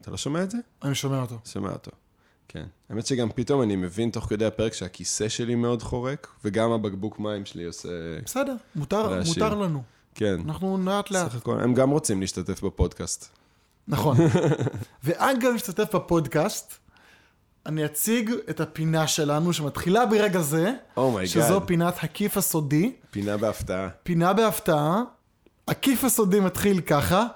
[0.00, 0.58] אתה לא שומע את זה?
[0.84, 1.38] אני שומע אותו.
[1.44, 1.90] שומע אותו.
[2.48, 2.66] כן.
[2.90, 7.46] האמת שגם פתאום אני מבין תוך כדי הפרק שהכיסא שלי מאוד חורק, וגם הבקבוק מים
[7.46, 7.88] שלי עושה...
[8.24, 9.42] בסדר, מותר, רעשים.
[9.44, 9.82] מותר לנו.
[10.14, 10.40] כן.
[10.46, 11.28] אנחנו לאט לאט.
[11.28, 13.28] סך הכל, הם גם רוצים להשתתף בפודקאסט.
[13.88, 14.16] נכון.
[15.04, 16.74] ואגב, להשתתף בפודקאסט,
[17.66, 21.32] אני אציג את הפינה שלנו שמתחילה ברגע זה, oh my god.
[21.32, 22.92] שזו פינת הכיף הסודי.
[23.10, 23.88] פינה בהפתעה.
[24.02, 25.02] פינה בהפתעה.
[25.68, 27.26] הכיף הסודי מתחיל ככה.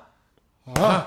[0.76, 1.00] אה.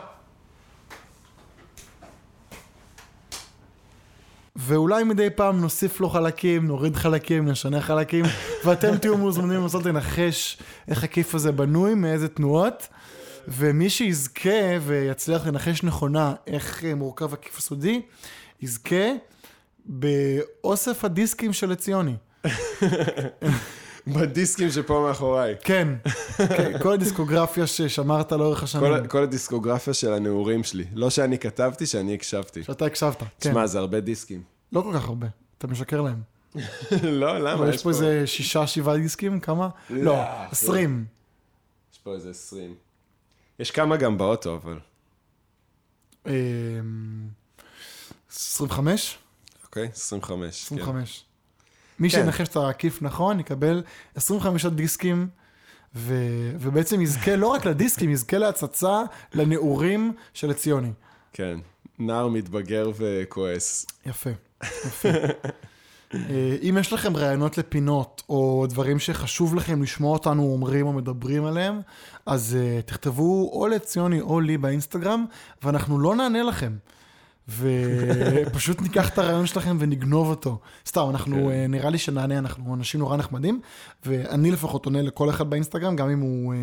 [4.55, 8.25] ואולי מדי פעם נוסיף לו חלקים, נוריד חלקים, נשנה חלקים,
[8.65, 12.87] ואתם תהיו מוזמנים לנסות לנחש איך הכיף הזה בנוי, מאיזה תנועות,
[13.47, 18.01] ומי שיזכה ויצליח לנחש נכונה איך מורכב הכיף הסודי,
[18.61, 19.11] יזכה
[19.85, 22.15] באוסף הדיסקים של עציוני.
[24.07, 25.55] בדיסקים שפה מאחוריי.
[25.63, 25.87] כן,
[26.37, 30.85] כן, כל הדיסקוגרפיה ששמרת לאורך השנים, כל, כל הדיסקוגרפיה של הנעורים שלי.
[30.93, 32.63] לא שאני כתבתי, שאני הקשבתי.
[32.63, 33.19] שאתה הקשבת.
[33.19, 34.43] כן, תשמע, זה הרבה דיסקים.
[34.71, 36.21] לא כל כך הרבה, אתה משקר להם.
[37.03, 37.53] לא, למה?
[37.53, 39.69] אבל יש פה איזה שישה, שבעה דיסקים, כמה?
[39.89, 40.17] לא, לא.
[40.51, 41.05] עשרים.
[41.93, 42.75] יש פה איזה 20.
[43.59, 44.79] יש כמה גם באוטו, אבל...
[48.29, 49.17] אמ, 25?
[49.63, 50.63] אוקיי, 25.
[50.63, 51.23] 25.
[51.99, 52.17] מי כן.
[52.17, 53.83] שינחש את העקיף נכון, יקבל
[54.15, 55.27] 25 דיסקים,
[55.95, 59.01] ו- ובעצם יזכה לא רק לדיסקים, יזכה להצצה
[59.33, 60.91] לנעורים של עציוני.
[61.33, 61.59] כן.
[61.99, 63.85] נער מתבגר וכועס.
[64.05, 64.29] יפה,
[64.63, 65.09] יפה.
[66.13, 71.45] אה, אם יש לכם רעיונות לפינות, או דברים שחשוב לכם לשמוע אותנו אומרים או מדברים
[71.45, 71.81] עליהם,
[72.25, 75.25] אז uh, תכתבו או לציוני או לי באינסטגרם,
[75.63, 76.73] ואנחנו לא נענה לכם.
[77.49, 80.59] ופשוט ניקח את הרעיון שלכם ונגנוב אותו.
[80.87, 81.65] סתם, אנחנו, כן.
[81.65, 83.61] uh, נראה לי שנענה, אנחנו אנשים נורא נחמדים,
[84.05, 86.57] ואני לפחות עונה לכל אחד באינסטגרם, גם אם הוא uh,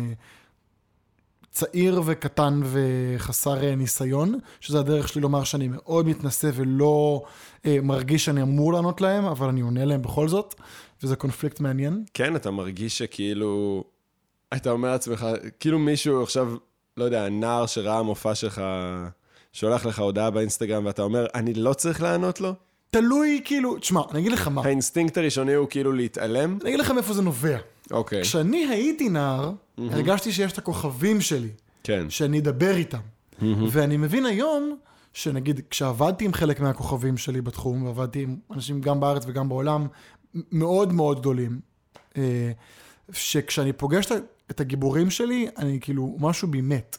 [1.51, 7.23] צעיר וקטן וחסר אה, ניסיון, שזה הדרך שלי לומר שאני מאוד מתנשא ולא
[7.65, 10.55] מרגיש שאני אמור לענות להם, אבל אני עונה להם בכל זאת,
[11.03, 12.03] וזה קונפליקט מעניין.
[12.13, 13.83] כן, אתה מרגיש שכאילו...
[14.55, 15.27] אתה אומר לעצמך,
[15.59, 16.55] כאילו מישהו עכשיו,
[16.97, 18.61] לא יודע, נער שראה מופע שלך,
[19.59, 22.53] שולח לך הודעה באינסטגרם, ואתה אומר, אני לא צריך לענות לו?
[22.91, 26.57] תלוי, כאילו, תשמע, אני אגיד לך מה, האינסטינקט הראשוני הוא כאילו להתעלם?
[26.61, 27.57] אני אגיד לך מאיפה זה נובע.
[27.91, 31.49] אוקיי, כשאני הייתי נער, הרגשתי שיש את הכוכבים שלי,
[31.83, 32.09] כן.
[32.09, 32.97] שאני אדבר איתם.
[33.71, 34.77] ואני מבין היום,
[35.13, 39.87] שנגיד, כשעבדתי עם חלק מהכוכבים שלי בתחום, ועבדתי עם אנשים גם בארץ וגם בעולם,
[40.51, 41.59] מאוד מאוד גדולים,
[42.17, 42.51] אה,
[43.11, 44.07] שכשאני פוגש
[44.51, 46.97] את הגיבורים שלי, אני כאילו, משהו בי מת.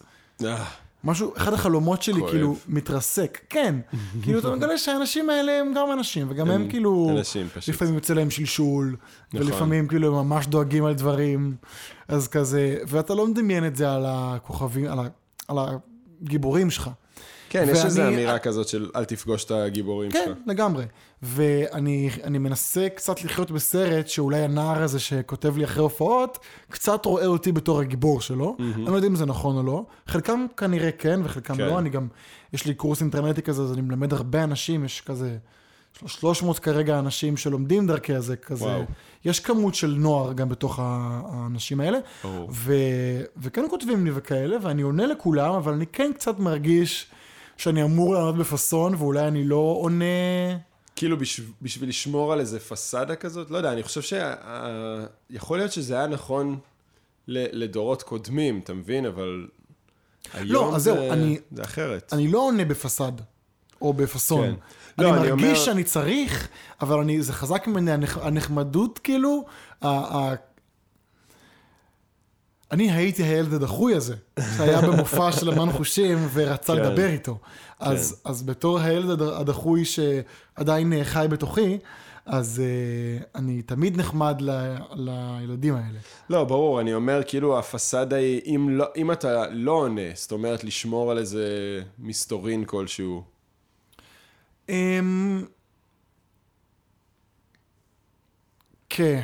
[1.04, 2.30] משהו, אחד החלומות שלי כואב.
[2.30, 3.74] כאילו מתרסק, כן.
[4.22, 7.10] כאילו אתה מגלה שהאנשים האלה הם גם אנשים, וגם הם כאילו...
[7.10, 7.74] אנשים פשוט.
[7.74, 8.96] לפעמים יוצא להם שלשול,
[9.34, 9.46] נכון.
[9.46, 11.56] ולפעמים כאילו הם ממש דואגים על דברים,
[12.08, 15.08] אז כזה, ואתה לא מדמיין את זה על הכוכבים, על, ה,
[15.48, 15.56] על
[16.22, 16.90] הגיבורים שלך.
[17.50, 20.38] כן, יש איזו ואני- אמירה כזאת של אל תפגוש את הגיבורים כן, שלך.
[20.46, 20.84] לגמרי.
[21.22, 26.38] ואני אני מנסה קצת לחיות בסרט שאולי הנער הזה שכותב לי אחרי הופעות,
[26.70, 28.56] קצת רואה אותי בתור הגיבור שלו.
[28.74, 29.84] אני לא יודע אם זה נכון או לא.
[30.06, 31.66] חלקם כנראה כן וחלקם כן.
[31.66, 31.78] לא.
[31.78, 32.08] אני גם,
[32.52, 35.36] יש לי קורס אינטרנטי כזה, אז אני מלמד הרבה אנשים, יש כזה
[36.06, 38.64] 300 כרגע אנשים שלומדים דרכי הזה, כזה.
[38.64, 38.82] וואו.
[39.24, 41.98] יש כמות של נוער גם בתוך האנשים האלה.
[42.24, 42.48] ברור.
[42.52, 42.74] ו...
[43.36, 47.10] וכן כותבים לי וכאלה, ואני עונה לכולם, אבל אני כן קצת מרגיש
[47.58, 50.04] שאני אמור לענות בפאסון, ואולי אני לא עונה...
[50.96, 54.00] כאילו בשב- בשביל לשמור על איזה פסאדה כזאת, לא יודע, אני חושב
[55.30, 56.58] שיכול להיות שזה היה נכון
[57.28, 59.06] ל- לדורות קודמים, אתה מבין?
[59.06, 59.46] אבל
[60.34, 62.12] היום אז זה, זהו, אני- זה אחרת.
[62.12, 63.12] אני לא עונה בפסד,
[63.82, 64.46] או בפאסון.
[64.46, 64.54] כן.
[64.98, 66.48] אני לא, אני מרגיש אומר- שאני צריך,
[66.80, 69.44] אבל אני, זה חזק ממני, הנחמ- הנחמדות, כאילו,
[72.70, 74.16] אני הייתי הילד הדחוי הזה,
[74.56, 76.82] שהיה במופע של אמן חושים ורצה כן.
[76.82, 77.38] לדבר איתו.
[77.80, 81.78] אז, אז בתור הילד הד- הדחוי שעדיין אה, חי בתוכי,
[82.26, 85.98] אז uh, אני תמיד נחמד ל, לילדים האלה.
[86.30, 90.64] לא, ברור, אני אומר, כאילו, הפסאדה היא, אם, לא, אם אתה לא עונה, זאת אומרת,
[90.64, 91.44] לשמור על איזה
[91.98, 93.22] מסתורין כלשהו.
[94.68, 95.44] אמ...
[98.88, 99.22] כן,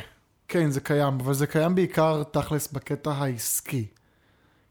[0.48, 3.86] כן, זה קיים, אבל זה קיים בעיקר תכלס בקטע העסקי.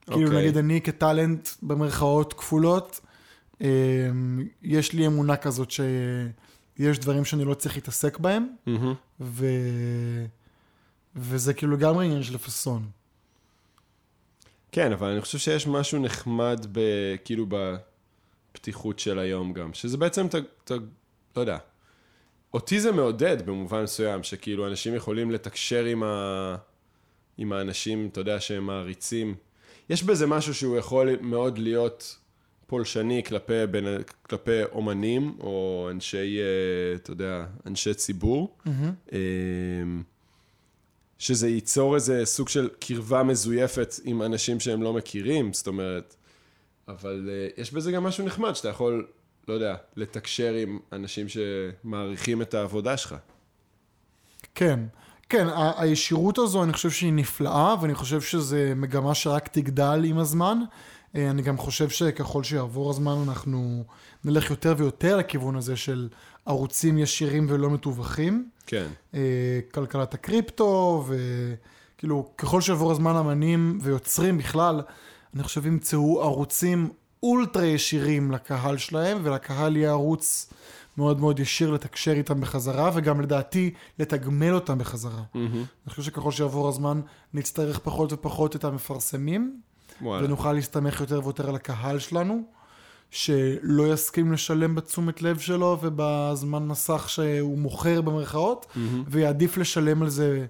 [0.01, 0.39] כאילו אוקיי.
[0.41, 2.99] נגיד אני כטאלנט במרכאות כפולות,
[3.61, 3.67] אמ,
[4.61, 8.93] יש לי אמונה כזאת שיש דברים שאני לא צריך להתעסק בהם, מהמם.
[9.19, 9.45] ו...
[11.15, 12.87] וזה כאילו לגמרי עניין של פאסון.
[14.71, 16.79] כן, אבל אני חושב שיש משהו נחמד ב...
[17.25, 20.73] כאילו בפתיחות של היום גם, שזה בעצם, אתה, אתה,
[21.35, 21.57] לא יודע,
[22.53, 26.55] אותי זה מעודד במובן מסוים, שכאילו אנשים יכולים לתקשר עם, ה...
[27.37, 29.35] עם האנשים, אתה יודע, שהם מעריצים.
[29.89, 32.17] יש בזה משהו שהוא יכול מאוד להיות
[32.67, 33.85] פולשני כלפי, בין,
[34.21, 38.57] כלפי אומנים, או אנשי, אה, אתה יודע, אנשי ציבור.
[38.67, 39.11] Mm-hmm.
[41.23, 46.15] שזה ייצור איזה סוג של קרבה מזויפת עם אנשים שהם לא מכירים, זאת אומרת,
[46.87, 49.07] אבל uh, יש בזה גם משהו נחמד, שאתה יכול,
[49.47, 53.15] לא יודע, לתקשר עם אנשים שמעריכים את העבודה שלך.
[54.55, 54.79] כן,
[55.29, 60.57] כן, הישירות הזו, אני חושב שהיא נפלאה, ואני חושב שזו מגמה שרק תגדל עם הזמן.
[61.15, 63.83] אה, אני גם חושב שככל שיעבור הזמן, אנחנו
[64.25, 66.09] נלך יותר ויותר לכיוון הזה של
[66.45, 68.49] ערוצים ישירים ולא מתווכים.
[68.67, 68.87] כן.
[69.13, 74.81] אה, כלכלת הקריפטו, וכאילו, ככל שיעבור הזמן אמנים ויוצרים בכלל,
[75.35, 76.89] אני חושב ימצאו ערוצים
[77.23, 80.53] אולטרה ישירים לקהל שלהם, ולקהל יהיה ערוץ
[80.97, 85.21] מאוד מאוד ישיר לתקשר איתם בחזרה, וגם לדעתי לתגמל אותם בחזרה.
[85.21, 85.37] Mm-hmm.
[85.57, 87.01] אני חושב שככל שיעבור הזמן
[87.33, 89.61] נצטרך פחות ופחות את המפרסמים,
[90.01, 90.25] וואלה.
[90.25, 92.41] ונוכל להסתמך יותר ויותר על הקהל שלנו,
[93.11, 98.79] שלא יסכים לשלם בתשומת לב שלו ובזמן מסך שהוא מוכר במרכאות, Mm-hmm.
[99.07, 100.45] ויעדיף לשלם על זה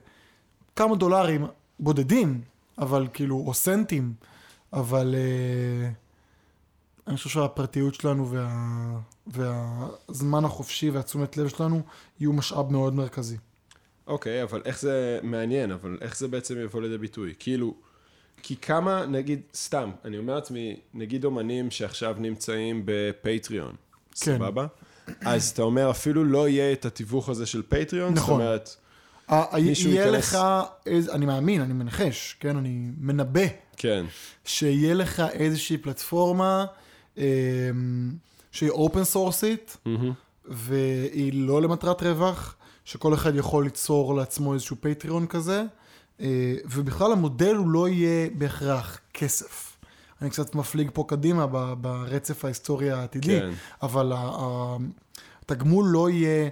[0.76, 1.46] כמה דולרים
[1.80, 2.42] בודדים,
[2.78, 4.14] אבל כאילו, או סנטים,
[4.74, 5.90] אבל אה,
[7.08, 8.50] אני חושב שהפרטיות שלנו וה,
[9.28, 11.82] והזמן החופשי והתשומת לב שלנו
[12.20, 13.38] יהיו משאב מאוד מרכזי.
[14.08, 17.34] אוקיי, אבל איך זה מעניין, אבל איך זה בעצם יבוא לידי ביטוי?
[17.40, 17.74] כאילו,
[18.44, 24.16] כי כמה, נגיד, סתם, אני אומר לעצמי, נגיד אומנים שעכשיו נמצאים בפטריון, כן.
[24.16, 24.66] סבבה?
[25.22, 28.14] אז אתה אומר, אפילו לא יהיה את התיווך הזה של פטריון?
[28.14, 28.42] נכון.
[28.42, 28.48] זאת
[29.30, 30.38] אומרת, מישהו יהיה ייכנס- לך,
[30.86, 33.42] איז, אני מאמין, אני מנחש, כן, אני מנבא,
[33.78, 34.06] כן,
[34.46, 36.66] שיהיה לך איזושהי פלטפורמה
[38.52, 39.78] שהיא אופן סורסית,
[40.46, 45.64] והיא לא למטרת רווח, שכל אחד יכול ליצור לעצמו איזשהו פטריון כזה,
[46.22, 49.78] אה, ובכלל המודל הוא לא יהיה בהכרח כסף.
[50.22, 53.50] אני קצת מפליג פה קדימה ברצף ההיסטורי העתידי, כן.
[53.82, 54.14] אבל
[55.42, 56.50] התגמול לא יהיה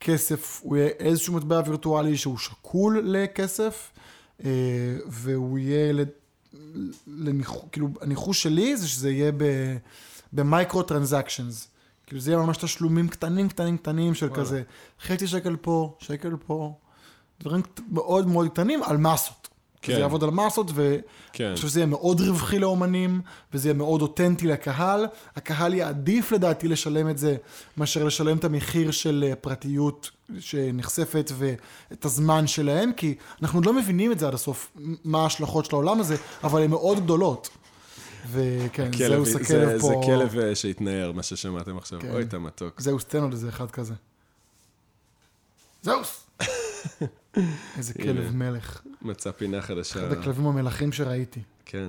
[0.00, 3.90] כסף, הוא יהיה איזשהו מטבע וירטואלי שהוא שקול לכסף,
[4.44, 4.50] אה,
[5.06, 5.92] והוא יהיה,
[6.74, 9.76] ל- לניחו, כאילו, הניחוש שלי זה שזה יהיה ב-
[10.32, 11.68] במייקרו טרנזקשנס.
[12.06, 14.42] כאילו זה יהיה ממש תשלומים קטנים קטנים קטנים של וואלה.
[14.44, 14.62] כזה
[15.02, 16.74] חצי שקל פה, שקל פה,
[17.40, 19.48] דברים מאוד מאוד קטנים על מסות.
[19.86, 19.94] כן.
[19.94, 20.98] זה יעבוד על מסות, ואני
[21.32, 21.52] כן.
[21.54, 23.20] חושב שזה יהיה מאוד רווחי לאומנים,
[23.54, 25.06] וזה יהיה מאוד אותנטי לקהל.
[25.36, 27.36] הקהל יעדיף לדעתי לשלם את זה,
[27.76, 33.72] מאשר לשלם את המחיר של אה, פרטיות שנחשפת ואת הזמן שלהם, כי אנחנו עוד לא
[33.72, 37.48] מבינים את זה עד הסוף, מה ההשלכות של העולם הזה, אבל הן מאוד גדולות.
[38.32, 40.02] וכן, זהו זה, סכלב זה פה.
[40.06, 42.00] כלב אה, שהתנער, מה ששמעתם עכשיו.
[42.00, 42.10] כן.
[42.10, 42.80] אוי, אתה מתוק.
[42.80, 43.94] זהוס, תן עוד איזה אחד כזה.
[45.82, 46.26] זהוס!
[47.76, 47.94] איזה.
[47.94, 48.82] כלב מלך.
[49.02, 50.06] מצא פינה חדשה.
[50.06, 51.40] אחד הכלבים המלכים שראיתי.
[51.64, 51.88] כן.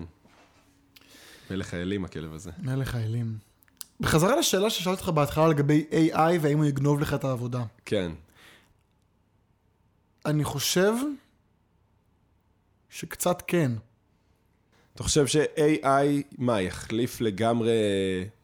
[1.51, 2.51] מלך האלים, הכלב הזה.
[2.59, 3.37] מלך האלים.
[3.99, 7.63] בחזרה לשאלה ששאלתי אותך בהתחלה לגבי AI והאם הוא יגנוב לך את העבודה.
[7.85, 8.11] כן.
[10.25, 10.93] אני חושב
[12.89, 13.71] שקצת כן.
[14.95, 15.87] אתה חושב ש-AI,
[16.37, 17.73] מה, יחליף לגמרי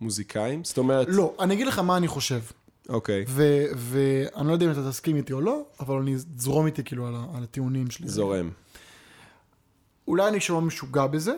[0.02, 0.64] מוזיקאים?
[0.64, 2.40] זאת אומרת, לא, אני אגיד לך מה אני חושב.
[2.89, 3.26] אוקיי,
[3.78, 7.15] ואני לא יודע אם אתה תסכים איתי או לא, אבל אני זרום איתי כאילו על,
[7.36, 8.08] על הטיעונים שלי.
[8.08, 8.50] זורם.
[10.08, 11.34] אולי אני אשמע משוגע בזה,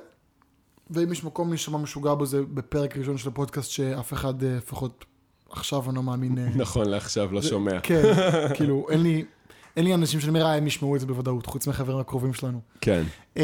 [0.89, 5.05] ואם יש מקום להישמע משוגע בזה בפרק ראשון של הפודקאסט שאף אחד, אה, לפחות
[5.49, 6.37] עכשיו אני לא מאמין...
[6.37, 7.79] אה, נכון, לעכשיו לא שומע.
[7.79, 8.03] כן,
[8.55, 9.25] כאילו, אין לי,
[9.77, 12.61] אין לי אנשים שאני אומר, "אה, הם ישמעו את זה בוודאות, חוץ מהחברים הקרובים שלנו.
[12.81, 13.03] כן.
[13.37, 13.43] אמ,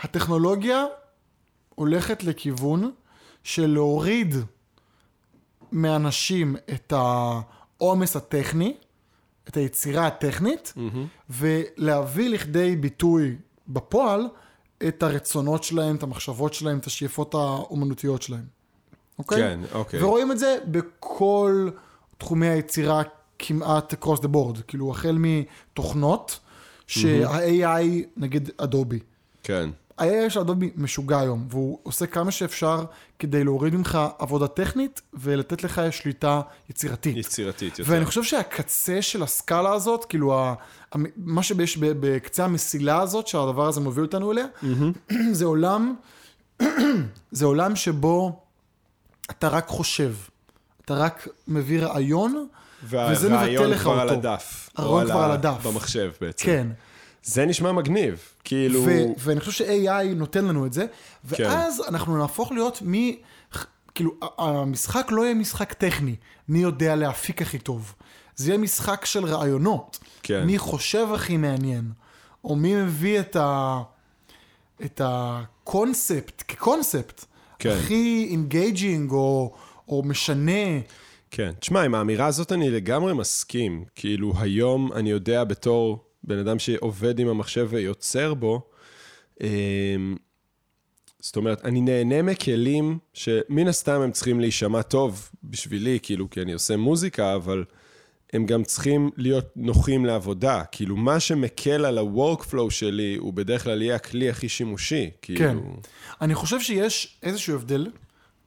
[0.00, 0.84] הטכנולוגיה
[1.74, 2.90] הולכת לכיוון
[3.42, 4.34] של להוריד
[5.74, 8.76] מאנשים את העומס הטכני,
[9.48, 11.06] את היצירה הטכנית, מהמם.
[11.30, 13.36] ולהביא לכדי ביטוי
[13.68, 14.28] בפועל
[14.88, 18.44] את הרצונות שלהם, את המחשבות שלהם, את השאיפות האומנותיות שלהם.
[19.18, 19.38] אוקיי?
[19.38, 20.02] כן, אוקיי.
[20.02, 21.68] ורואים את זה בכל
[22.18, 23.02] תחומי היצירה
[23.38, 26.40] כמעט across the board, כאילו החל מתוכנות,
[26.86, 27.84] שה-AI,
[28.16, 28.98] נגיד אדובי,
[29.42, 29.70] כן.
[29.98, 32.84] ה-AI של אדובי משוגע היום, והוא עושה כמה שאפשר
[33.18, 37.16] כדי להוריד ממך עבודה טכנית ולתת לך שליטה יצירתית.
[37.16, 37.92] יצירתית יותר.
[37.92, 40.54] ואני חושב שהקצה של הסקאלה הזאת, כאילו, ה-
[41.16, 44.46] מה שיש בקצה המסילה הזאת, שהדבר הזה מוביל אותנו אליה,
[45.32, 45.94] זה עולם,
[47.32, 48.40] זה עולם שבו
[49.30, 50.14] אתה רק חושב,
[50.84, 52.46] אתה רק מביא רעיון,
[52.84, 54.18] וזה מבטא והרעיון לך כבר על אותו.
[54.18, 54.70] הדף.
[54.76, 55.66] הרעיון כבר על הדף.
[55.66, 56.44] במחשב בעצם.
[56.46, 56.66] כן.
[57.24, 58.82] זה נשמע מגניב, כאילו...
[58.84, 60.86] ו- ואני חושב ש-AI נותן לנו את זה,
[61.30, 61.44] כן.
[61.44, 63.18] ואז אנחנו נהפוך להיות מי...
[63.94, 66.16] כאילו, המשחק לא יהיה משחק טכני,
[66.48, 67.94] מי יודע להפיק הכי טוב.
[68.36, 69.98] זה יהיה משחק של רעיונות.
[70.22, 70.44] כן.
[70.44, 71.92] מי חושב הכי מעניין,
[72.44, 73.82] או מי מביא את ה...
[74.84, 77.24] את הקונספט, כקונספט,
[77.58, 77.70] כן.
[77.70, 79.54] הכי engaging, או,
[79.88, 80.80] או משנה.
[81.30, 81.52] כן.
[81.58, 83.84] תשמע, עם האמירה הזאת אני לגמרי מסכים.
[83.94, 88.68] כאילו, היום אני יודע בתור בן אדם שעובד עם המחשב ויוצר בו,
[89.40, 90.16] אמ,
[91.20, 96.52] זאת אומרת, אני נהנה מכלים שמן הסתם הם צריכים להישמע טוב בשבילי, כאילו, כי אני
[96.52, 97.64] עושה מוזיקה, אבל
[98.32, 100.62] הם גם צריכים להיות נוחים לעבודה.
[100.72, 105.10] כאילו, מה שמקל על ה-workflow שלי, הוא בדרך כלל יהיה הכלי הכי שימושי.
[105.22, 105.38] כאילו...
[105.38, 105.56] כן.
[106.20, 107.90] אני חושב שיש איזשהו הבדל,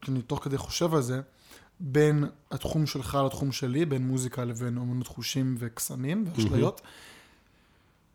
[0.06, 1.22] שאני תוך כדי חושב על זה,
[1.80, 6.82] בין התחום שלך לתחום שלי, בין מוזיקה לבין אומנות חושים וקסמים ואשליות,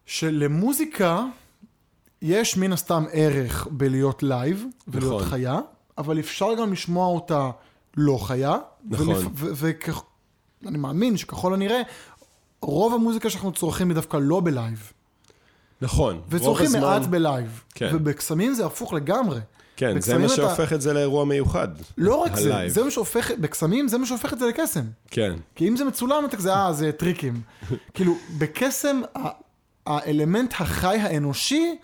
[0.06, 1.24] שלמוזיקה
[2.22, 5.28] יש מן הסתם ערך בלהיות לייב ולהיות נכון.
[5.30, 5.58] חיה,
[5.98, 7.50] אבל אפשר גם לשמוע אותה
[7.96, 8.56] לא חיה.
[8.90, 9.34] נכון.
[10.62, 11.82] ואני מאמין שככל הנראה,
[12.62, 14.92] רוב המוזיקה שאנחנו צורכים היא דווקא לא בלייב.
[15.80, 16.20] נכון.
[16.28, 17.62] וצורכים הזמן- מעט בלייב.
[17.74, 17.90] כן.
[17.94, 19.40] ובקסמים זה הפוך לגמרי.
[19.76, 21.68] כן, זה מה אתה- שהופך את זה לאירוע מיוחד.
[21.98, 22.72] לא רק זה, הלייב.
[22.72, 24.84] זה מה שהופך, בקסמים זה מה שהופך את זה לקסם.
[25.10, 27.40] כן, כי אם זה מצולם, אתה כזה, אה, זה טריקים.
[27.94, 29.00] כאילו, בקסם,
[29.86, 31.76] האלמנט החי האנושי,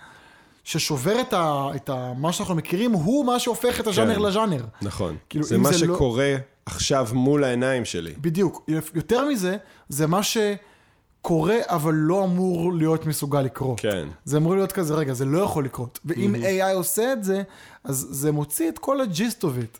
[0.64, 4.22] ששובר את, ה, את ה, מה שאנחנו מכירים, הוא מה שהופך את הז'אנר כן.
[4.22, 4.64] לז'אנר.
[4.82, 5.16] נכון.
[5.28, 8.14] כאילו, זה מה זה לא- שקורה עכשיו מול העיניים שלי.
[8.20, 8.68] בדיוק.
[8.94, 9.56] יותר מזה,
[9.88, 13.80] זה מה שקורה, אבל לא אמור להיות מסוגל לקרות.
[13.80, 14.08] כן.
[14.24, 15.98] זה אמור להיות כזה, רגע, זה לא יכול לקרות.
[16.04, 17.42] ואם AI עושה את זה,
[17.84, 19.78] אז זה מוציא את כל הג'יסט of it.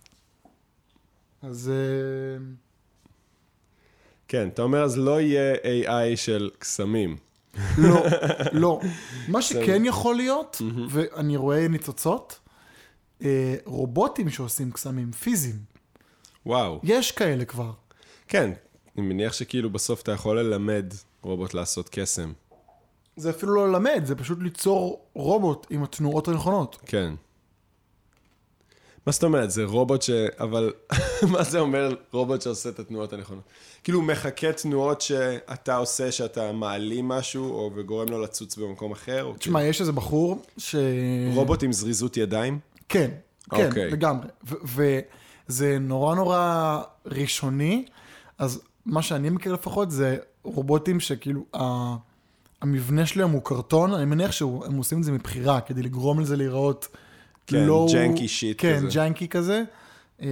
[1.42, 1.70] אז...
[1.74, 2.44] אה,
[4.28, 7.16] כן, אתה אומר, אז לא יהיה AI של קסמים.
[7.78, 8.06] לא,
[8.52, 8.80] לא.
[9.28, 12.38] מה שכן יכול להיות, ואני רואה ניצוצות,
[13.22, 15.56] אה, רובוטים שעושים קסמים פיזיים.
[16.46, 16.80] וואו.
[16.82, 17.72] יש כאלה כבר.
[18.28, 18.50] כן,
[18.98, 22.32] אני מניח שכאילו בסוף אתה יכול ללמד רובוט לעשות קסם.
[23.16, 26.78] זה אפילו לא ללמד, זה פשוט ליצור רובוט עם התנועות הנכונות.
[26.86, 27.14] כן.
[29.08, 29.50] מה זאת אומרת?
[29.50, 30.10] זה רובוט ש...
[30.40, 30.72] אבל
[31.32, 33.44] מה זה אומר רובוט שעושה את התנועות הנכונות?
[33.84, 39.32] כאילו מחכה תנועות שאתה עושה, שאתה מעלים משהו, או וגורם לו לצוץ במקום אחר?
[39.38, 40.70] תשמע, יש איזה בחור ש...
[40.70, 42.58] כאילו- רובוט עם זריזות ידיים?
[42.88, 43.10] כן,
[43.50, 43.90] כן, אוקיי.
[43.90, 44.26] לגמרי.
[44.64, 47.84] וזה נורא נורא ראשוני,
[48.38, 51.96] אז מה שאני מכיר לפחות זה רובוטים שכאילו, ה-
[52.62, 56.88] המבנה שלהם הוא קרטון, אני מניח שהם עושים את זה מבחירה, כדי לגרום לזה להיראות
[57.48, 57.86] כן, לא...
[57.92, 58.86] janky shit כן, כזה.
[58.86, 59.62] כן, janky כזה.
[60.20, 60.26] אמ,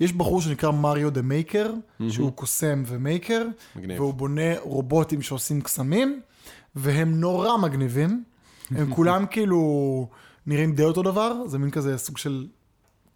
[0.00, 1.72] יש בחור שנקרא Mario the Maker,
[2.08, 3.46] שהוא קוסם ו maker,
[3.76, 4.00] מגניב.
[4.00, 6.20] והוא בונה רובוטים שעושים קסמים,
[6.76, 8.24] והם נורא מגניבים.
[8.70, 10.08] הם כולם כאילו
[10.46, 12.46] נראים די אותו דבר, זה מין כזה סוג של,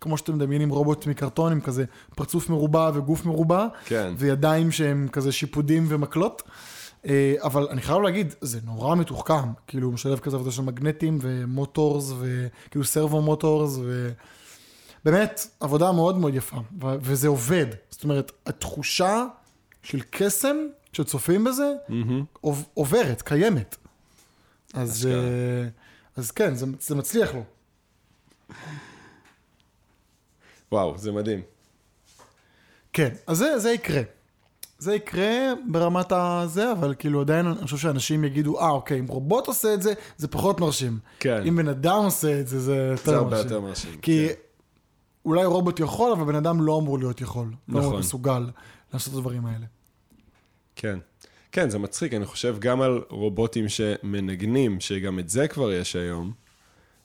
[0.01, 1.85] כמו שאתם מדמיינים רובוט מקרטון, עם כזה
[2.17, 4.15] פרצוף מרובע וגוף מרובע, כן.
[4.19, 6.43] וידיים שהם כזה שיפודים ומקלות.
[7.07, 11.19] אה, אבל אני חייב להגיד, זה נורא מתוחכם, כאילו הוא משלב כזה עבודה של מגנטים
[11.23, 13.79] ומוטורס, וכאילו סרבו motors,
[15.05, 17.67] ובאמת, עבודה מאוד מאוד יפה, ו- וזה עובד.
[17.91, 19.25] זאת אומרת, התחושה
[19.83, 20.57] של קסם,
[20.93, 21.73] כשצופים בזה,
[22.41, 23.77] עוב- עוברת, קיימת.
[24.75, 25.07] אז.
[25.13, 25.69] אה,
[26.17, 27.43] אז כן, זה, זה מצליח לו.
[30.73, 31.43] וואו, זה מדהים.
[32.93, 34.03] כן, אז זה, זה יקרה.
[34.85, 39.47] זה יקרה ברמת הזה, אבל כאילו עדיין אני חושב שאנשים יגידו, אה, אוקיי, אם רובוט
[39.47, 40.99] עושה את זה, זה פחות מרשים.
[41.21, 41.43] כן.
[41.49, 43.25] אם בן אדם עושה את זה, זה יותר זה מרשים.
[43.25, 44.01] הרבה יותר מרשים.
[44.03, 44.35] כי כן.
[45.25, 47.47] אולי רובוט יכול, אבל בן אדם לא אמור להיות יכול.
[47.47, 47.93] לא אמור נכון.
[47.93, 48.51] להיות מסוגל
[48.95, 49.67] לעשות את הדברים האלה.
[50.77, 50.99] כן.
[51.53, 56.33] כן, זה מצחיק, אני חושב גם על רובוטים שמנגנים, שגם את זה כבר יש היום,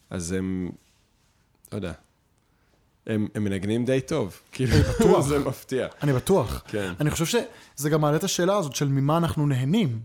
[0.10, 0.70] אז הם,
[1.72, 1.92] לא יודע,
[3.10, 4.40] הם, הם מנגנים די טוב.
[4.52, 5.28] כאילו, בטוח.
[5.28, 5.88] זה מפתיע.
[6.04, 6.64] אני בטוח.
[6.68, 6.94] כן.
[7.00, 10.00] אני חושב שזה גם מעלה את השאלה הזאת של ממה אנחנו נהנים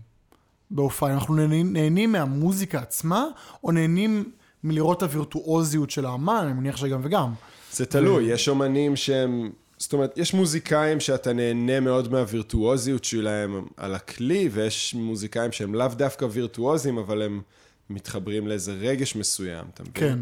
[0.71, 1.13] בהופעה.
[1.13, 3.25] אנחנו נהנים, נהנים מהמוזיקה עצמה,
[3.63, 4.31] או נהנים
[4.63, 7.33] מלראות את הווירטואוזיות של האמן, אני מניח שגם וגם.
[7.71, 9.51] זה תלוי, יש אומנים שהם...
[9.77, 15.87] זאת אומרת, יש מוזיקאים שאתה נהנה מאוד מהווירטואוזיות שלהם על הכלי, ויש מוזיקאים שהם לאו
[15.87, 17.41] דווקא וירטואוזים, אבל הם
[17.89, 19.93] מתחברים לאיזה רגש מסוים, אתה מבין?
[19.93, 20.19] כן.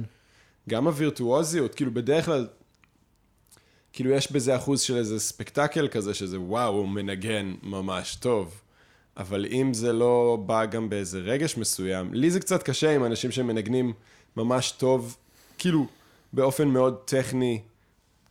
[0.69, 2.47] גם הווירטואוזיות, כאילו בדרך כלל,
[3.93, 8.61] כאילו יש בזה אחוז של איזה ספקטקל כזה, שזה וואו, הוא מנגן ממש טוב.
[9.17, 13.31] אבל אם זה לא בא גם באיזה רגש מסוים, לי זה קצת קשה עם אנשים
[13.31, 13.93] שמנגנים
[14.37, 15.17] ממש טוב,
[15.57, 15.87] כאילו
[16.33, 17.61] באופן מאוד טכני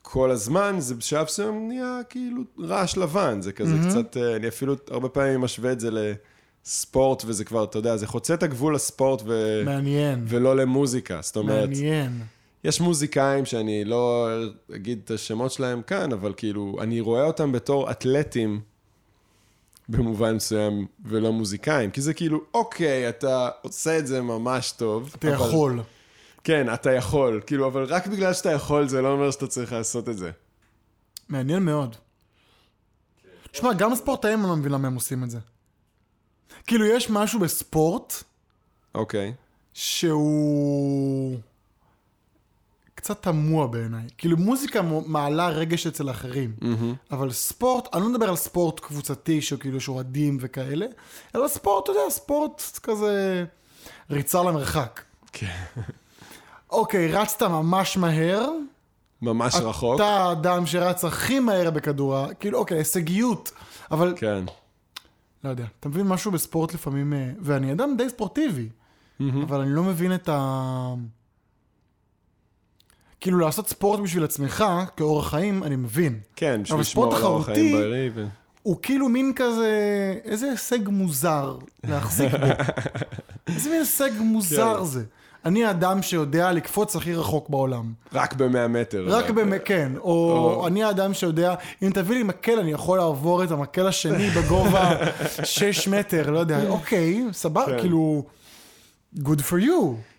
[0.02, 3.88] כל הזמן, זה בשלב מסוים נהיה כאילו רעש לבן, זה כזה mm-hmm.
[3.90, 6.14] קצת, אה, אני אפילו הרבה פעמים משווה את זה
[6.64, 9.62] ספורט, וזה כבר, אתה יודע, זה חוצה את הגבול לספורט ו...
[9.64, 10.24] מעניין.
[10.28, 11.18] ולא למוזיקה.
[11.22, 12.12] זאת אומרת, מעניין.
[12.64, 14.28] יש מוזיקאים שאני לא
[14.74, 18.60] אגיד את השמות שלהם כאן, אבל כאילו, אני רואה אותם בתור אתלטים
[19.88, 21.90] במובן מסוים, ולא מוזיקאים.
[21.90, 25.14] כי זה כאילו, אוקיי, אתה עושה את זה ממש טוב.
[25.18, 25.36] אתה אבל...
[25.36, 25.82] יכול.
[26.44, 27.40] כן, אתה יכול.
[27.46, 30.30] כאילו, אבל רק בגלל שאתה יכול, זה לא אומר שאתה צריך לעשות את זה.
[31.28, 31.96] מעניין מאוד.
[33.52, 35.38] תשמע, גם הספורטאים אני לא מבין למה הם עושים את זה.
[36.66, 38.14] כאילו, יש משהו בספורט
[38.94, 39.32] אוקיי.
[39.74, 41.38] שהוא
[43.02, 44.02] קצת תמוה בעיניי.
[44.18, 46.94] כאילו, מוזיקה מעלה רגש אצל אחרים, מהמם.
[47.10, 50.86] אבל ספורט, אני לא מדבר על ספורט קבוצתי, שכאילו יש אוהדים וכאלה,
[51.34, 53.44] אלא ספורט, אתה יודע, ספורט כזה
[54.10, 55.00] ריצה למרחק.
[55.32, 55.64] כן.
[56.70, 58.48] אוקיי, רצת ממש מהר,
[59.22, 59.94] ממש רחוק.
[59.94, 63.52] אתה האדם שרץ הכי מהר בכדור, כאילו, אוקיי, הישגיות,
[63.90, 64.44] אבל כן.
[65.44, 68.68] לא יודע, אתה מבין משהו בספורט לפעמים, אה, ואני אדם די ספורטיבי,
[69.42, 70.94] אבל אני לא מבין את ה...
[73.22, 74.64] כאילו לעשות ספורט בשביל עצמך,
[74.96, 76.18] כאורח חיים, אני מבין.
[76.36, 78.10] כן, בשביל לשמור על אורח חיים בריא.
[78.14, 78.24] ו...
[78.62, 79.70] הוא כאילו מין כזה,
[80.24, 82.46] איזה הישג מוזר להחזיק בו.
[83.54, 84.84] איזה מין הישג מוזר כן.
[84.84, 85.02] זה.
[85.44, 87.92] אני האדם שיודע לקפוץ הכי רחוק בעולם.
[88.12, 89.04] רק ב-100 מטר.
[89.08, 89.58] רק אבל- במ...
[89.64, 93.86] כן, או או- אני האדם שיודע, אם תביא לי מקל, אני יכול לעבור את המקל
[93.86, 94.90] השני בגובה
[95.44, 97.80] 6 מטר, לא יודע, אוקיי, סבבה, כן.
[97.80, 98.24] כאילו,
[99.18, 99.72] good for you.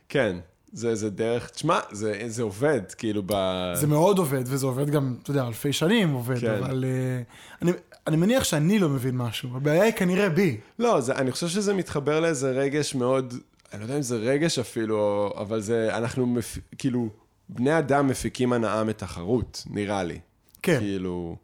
[0.09, 0.35] כן,
[0.73, 3.33] זה, זה דרך, תשמע, זה, זה עובד, כאילו ב...
[3.75, 6.53] זה מאוד עובד, וזה עובד גם, אתה יודע, אלפי שנים עובד, כן.
[6.53, 7.21] אבל אה,
[7.61, 7.71] אני,
[8.07, 10.57] אני מניח שאני לא מבין משהו, הבעיה היא כנראה בי.
[10.79, 13.33] לא, זה, אני חושב שזה מתחבר לאיזה רגש מאוד,
[13.73, 16.57] אני לא יודע אם זה רגש אפילו, אבל זה, אנחנו, מפ...
[16.77, 17.09] כאילו,
[17.49, 20.19] בני אדם מפיקים הנאה מתחרות, נראה לי.
[20.61, 21.35] כן, כאילו,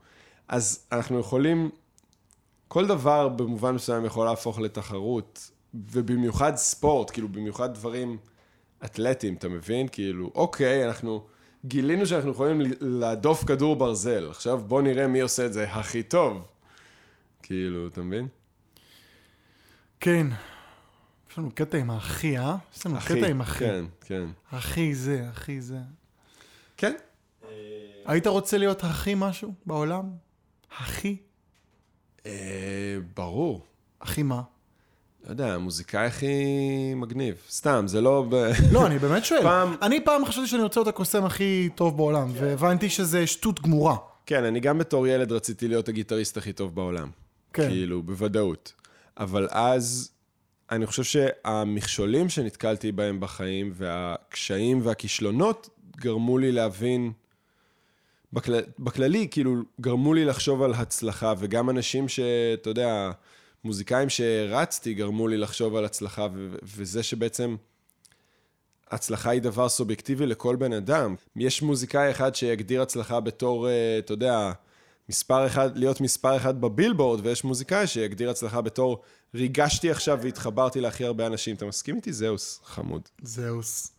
[0.48, 1.70] אז אנחנו יכולים,
[2.68, 8.18] כל דבר במובן מסוים יכול להפוך לתחרות, ובמיוחד ספורט, כאילו, במיוחד דברים
[8.86, 9.88] אתלטיים, אתה מבין?
[9.88, 11.28] כאילו, אוקיי, אנחנו
[11.66, 16.48] גילינו שאנחנו יכולים להדוף כדור ברזל, עכשיו בוא נראה מי עושה את זה הכי טוב.
[17.44, 18.28] כאילו, אתה מבין?
[20.00, 20.28] כן.
[21.32, 22.56] יש לנו קטע עם האחי, אה?
[22.76, 23.60] יש לנו קטע עם אחי.
[23.60, 24.26] כן, כן.
[24.52, 25.78] אחי זה, אחי זה.
[26.78, 26.94] כן.
[28.06, 30.10] היית רוצה להיות הכי משהו בעולם?
[30.78, 31.18] הכי?
[32.26, 33.66] אה, ברור.
[34.02, 34.42] הכי מה?
[35.26, 36.34] לא יודע, המוזיקאי הכי
[36.96, 37.36] מגניב.
[37.50, 38.26] סתם, זה לא...
[38.30, 38.36] ב...
[38.72, 39.42] לא, אני באמת שואל.
[39.42, 43.96] פעם- אני פעם חשבתי שאני רוצה להיות הקוסם הכי טוב בעולם, והבנתי שזה שטות גמורה.
[44.26, 47.10] כן, אני גם בתור ילד רציתי להיות הגיטריסט הכי טוב בעולם.
[47.54, 47.70] כן.
[47.70, 48.74] כאילו, בוודאות.
[49.18, 50.12] אבל אז,
[50.72, 57.12] אני חושב שהמכשולים שנתקלתי בהם בחיים, והקשיים והכישלונות, גרמו לי להבין,
[58.34, 63.12] בכלל, בכללי, כאילו, גרמו לי לחשוב על הצלחה, וגם אנשים שאתה יודע,
[63.64, 67.56] מוזיקאים שהרצתי, גרמו לי לחשוב על הצלחה, ו- וזה שבעצם...
[68.92, 71.16] הצלחה היא דבר סובייקטיבי לכל בן אדם.
[71.36, 74.52] יש מוזיקאי אחד שיגדיר הצלחה בתור, אה, אתה יודע,
[75.10, 79.04] מספר אחד, להיות מספר אחד בבילבורד, ויש מוזיקאי שיגדיר הצלחה בתור,
[79.36, 81.56] ריגשתי עכשיו והתחברתי להכי הרבה אנשים.
[81.56, 82.14] אתה מסכים איתי?
[82.14, 83.02] זהוס, חמוד.
[83.22, 83.92] זהוס.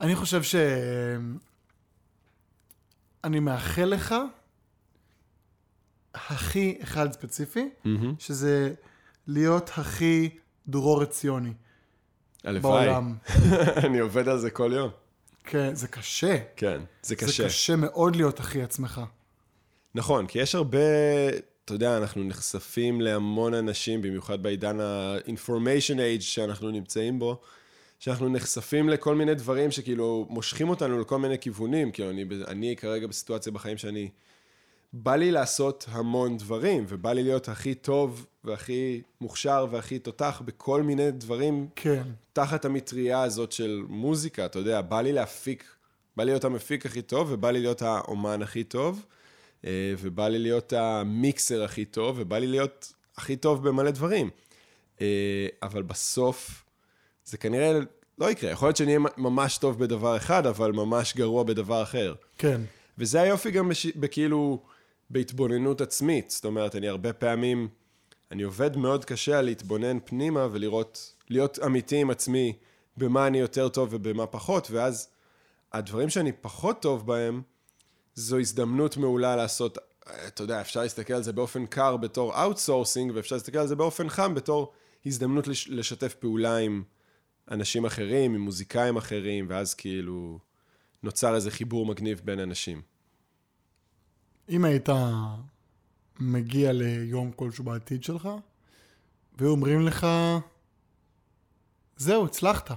[0.00, 0.54] אני חושב ש...
[3.24, 4.14] אני מאחל לך
[6.14, 7.68] הכי אחד ספציפי,
[8.18, 8.74] שזה
[9.26, 10.30] להיות הכי
[10.68, 11.52] דרור עציוני
[12.44, 12.86] הלוואי.
[12.86, 13.14] בעולם.
[13.86, 14.90] אני עובד על זה כל יום.
[15.44, 16.38] כן, זה קשה.
[16.56, 17.42] כן, זה קשה.
[17.42, 19.00] זה קשה מאוד להיות הכי עצמך.
[19.94, 20.78] נכון, כי יש הרבה,
[21.64, 27.40] אתה יודע, אנחנו נחשפים להמון אנשים, במיוחד בעידן ה-information age שאנחנו נמצאים בו,
[27.98, 31.92] שאנחנו נחשפים לכל מיני דברים שכאילו מושכים אותנו לכל מיני כיוונים.
[31.92, 34.08] כאילו, אני, אני כרגע בסיטואציה בחיים שאני...
[34.92, 40.82] בא לי לעשות המון דברים, ובא לי להיות הכי טוב והכי מוכשר והכי תותח בכל
[40.82, 42.02] מיני דברים כן.
[42.32, 45.64] תחת המטריה הזאת של מוזיקה, אתה יודע, בא לי להפיק,
[46.16, 49.04] בא לי להיות המפיק הכי טוב, ובא לי להיות האומן הכי טוב,
[49.64, 54.30] אה, ובא לי להיות המיקסר הכי טוב, ובא לי להיות הכי טוב במלא דברים.
[55.00, 56.64] אה, אבל בסוף,
[57.24, 57.78] זה כנראה
[58.18, 58.50] לא יקרה.
[58.50, 62.14] יכול להיות שאני אהיה ממש טוב בדבר אחד, אבל ממש גרוע בדבר אחר.
[62.38, 62.60] כן.
[62.98, 63.86] וזה היופי גם בש...
[63.86, 64.62] בכאילו,
[65.12, 66.30] בהתבוננות עצמית.
[66.30, 67.68] זאת אומרת, אני הרבה פעמים,
[68.30, 72.52] אני עובד מאוד קשה על להתבונן פנימה ולראות, להיות אמיתי עם עצמי
[72.96, 75.08] במה אני יותר טוב ובמה פחות, ואז
[75.72, 77.42] הדברים שאני פחות טוב בהם,
[78.14, 79.78] זו הזדמנות מעולה לעשות,
[80.26, 84.08] אתה יודע, אפשר להסתכל על זה באופן קר בתור outsourcing, ואפשר להסתכל על זה באופן
[84.08, 84.72] חם בתור
[85.06, 85.68] הזדמנות לש...
[85.68, 86.82] לשתף פעולה עם
[87.50, 90.38] אנשים אחרים, עם מוזיקאים אחרים, ואז כאילו
[91.02, 92.91] נוצר איזה חיבור מגניב בין אנשים.
[94.48, 94.88] אם היית
[96.20, 98.28] מגיע ליום כלשהו בעתיד שלך,
[99.38, 100.06] והיו אומרים לך,
[101.96, 102.70] זהו, הצלחת,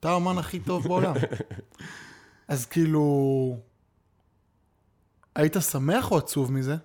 [0.00, 1.14] אתה האומן הכי טוב בעולם.
[2.48, 3.56] אז כאילו,
[5.34, 6.76] היית שמח או עצוב מזה?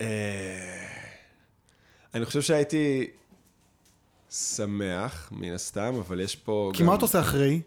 [0.00, 0.86] אה,
[2.14, 3.10] אני חושב שהייתי
[4.30, 7.60] שמח, מן הסתם, אבל יש פה כי מה אתה עושה אחרי?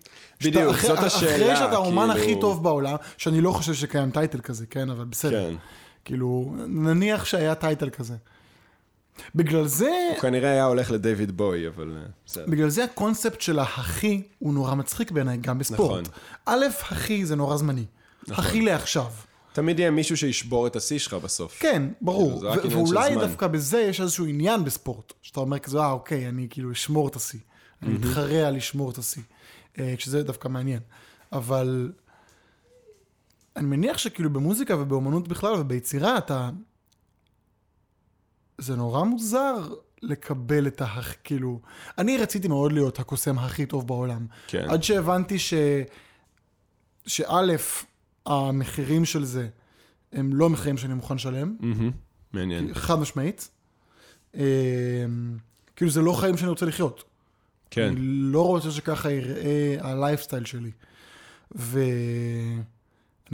[0.44, 4.12] בדיוק, אחרי- זאת השאלה, אחרי שאתה האומן כאילו- הכי טוב בעולם, שאני לא חושב שקיים
[4.12, 5.50] טייטל כזה, כן, אבל בסדר.
[5.50, 5.56] כן.
[6.06, 8.14] כאילו, נניח שהיה טייטל כזה.
[9.36, 12.46] בגלל זה, הוא כנראה היה הולך לדיוויד בוי, אבל אה, בסדר.
[12.48, 16.02] בגלל זה הקונספט של ההכי הוא נורא מצחיק בעיניי, גם בספורט.
[16.02, 16.14] נכון.
[16.46, 17.86] א', הכי זה נורא זמני.
[18.32, 19.06] הכי לעכשיו.
[19.54, 21.60] תמיד יהיה מישהו שישבור את השיא שלך בסוף.
[21.60, 22.40] כן, ברור.
[22.40, 23.28] זה רק ו- עניין של ואולי זמן.
[23.28, 25.14] דווקא בזה יש איזשהו עניין בספורט.
[25.22, 27.40] שאתה אומר כזה, אה, אוקיי, אני כאילו אשמור את השיא.
[27.82, 29.22] אני מתחרה על לשמור את השיא.
[29.80, 30.80] אה, כשזה דווקא מעניין.
[31.32, 31.92] אבל
[33.56, 36.50] אני מניח שכאילו במוזיקה ובאומנות בכלל וביצירה אתה...
[38.58, 39.56] זה נורא מוזר
[40.02, 40.88] לקבל את ה...
[41.24, 41.60] כאילו...
[41.98, 44.28] אני רציתי מאוד להיות הקוסם הכי טוב בעולם.
[44.48, 44.70] כן.
[44.70, 45.54] עד שהבנתי ש...
[47.08, 47.42] שא',
[48.26, 49.48] המחירים של זה
[50.14, 51.56] הם לא מחירים שאני מוכן לשלם,
[52.34, 52.74] מעניין.
[52.74, 53.50] חד משמעית.
[54.36, 54.42] אה,
[55.76, 57.04] כאילו זה לא חיים שאני רוצה לחיות.
[57.72, 57.88] כן.
[57.88, 60.72] אני לא רוצה שככה יראה הלייפסטייל שלי.
[61.52, 62.60] ואני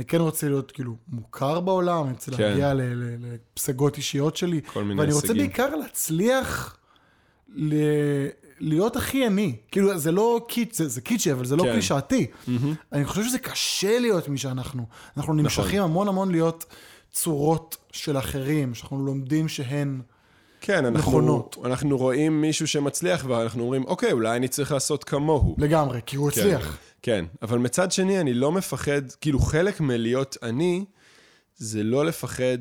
[0.08, 2.44] כן רוצה להיות כאילו מוכר בעולם, אני רוצה כן.
[2.44, 2.74] להגיע
[3.20, 4.62] לפסגות אישיות שלי.
[4.74, 5.48] כל מיני ואני רוצה הישגים.
[5.48, 6.78] בעיקר להצליח
[7.50, 8.28] ל-
[8.60, 9.56] להיות הכי אני.
[9.72, 11.72] כאילו זה לא קיץ', זה, זה קיצ'י, אבל זה לא כן.
[11.72, 12.28] קלישאתי.
[12.94, 14.86] אני חושב שזה קשה להיות מי שאנחנו.
[15.18, 15.40] אנחנו נכון.
[15.40, 16.66] נמשכים המון המון להיות
[17.12, 20.02] צורות של אחרים, שאנחנו לומדים שהן...
[20.62, 21.58] כן, אנחנו, נכונות.
[21.66, 25.56] אנחנו רואים מישהו שמצליח ואנחנו אומרים, אוקיי, אולי אני צריך לעשות כמוהו.
[25.58, 26.78] לגמרי, כי הוא כן, הצליח.
[27.02, 30.86] כן, אבל מצד שני, אני לא מפחד, כאילו חלק מלהיות אני,
[31.58, 32.58] זה לא לפחד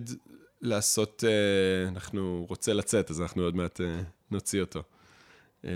[0.62, 4.82] לעשות, אה, אנחנו רוצה לצאת, אז אנחנו עוד מעט אה, נוציא אותו.
[5.64, 5.70] אה,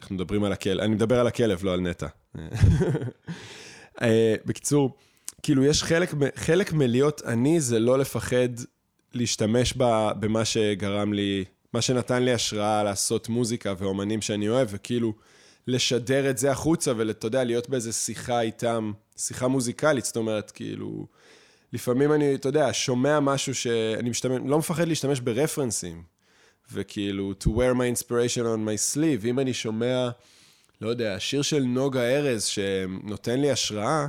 [0.00, 2.06] אנחנו מדברים על הכלב, אני מדבר על הכלב, לא על נטע.
[4.02, 4.96] אה, בקיצור,
[5.42, 8.48] כאילו יש חלק, חלק מלהיות אני זה לא לפחד
[9.14, 15.14] להשתמש ב, במה שגרם לי, מה שנתן לי השראה לעשות מוזיקה ואומנים שאני אוהב, וכאילו
[15.66, 21.06] לשדר את זה החוצה ואתה יודע, להיות באיזה שיחה איתם, שיחה מוזיקלית, זאת אומרת, כאילו,
[21.72, 26.02] לפעמים אני, אתה יודע, שומע משהו שאני משתמש, לא מפחד להשתמש ברפרנסים,
[26.72, 30.08] וכאילו, to wear my inspiration on my sleeve, אם אני שומע,
[30.80, 34.06] לא יודע, שיר של נוגה ארז שנותן לי השראה,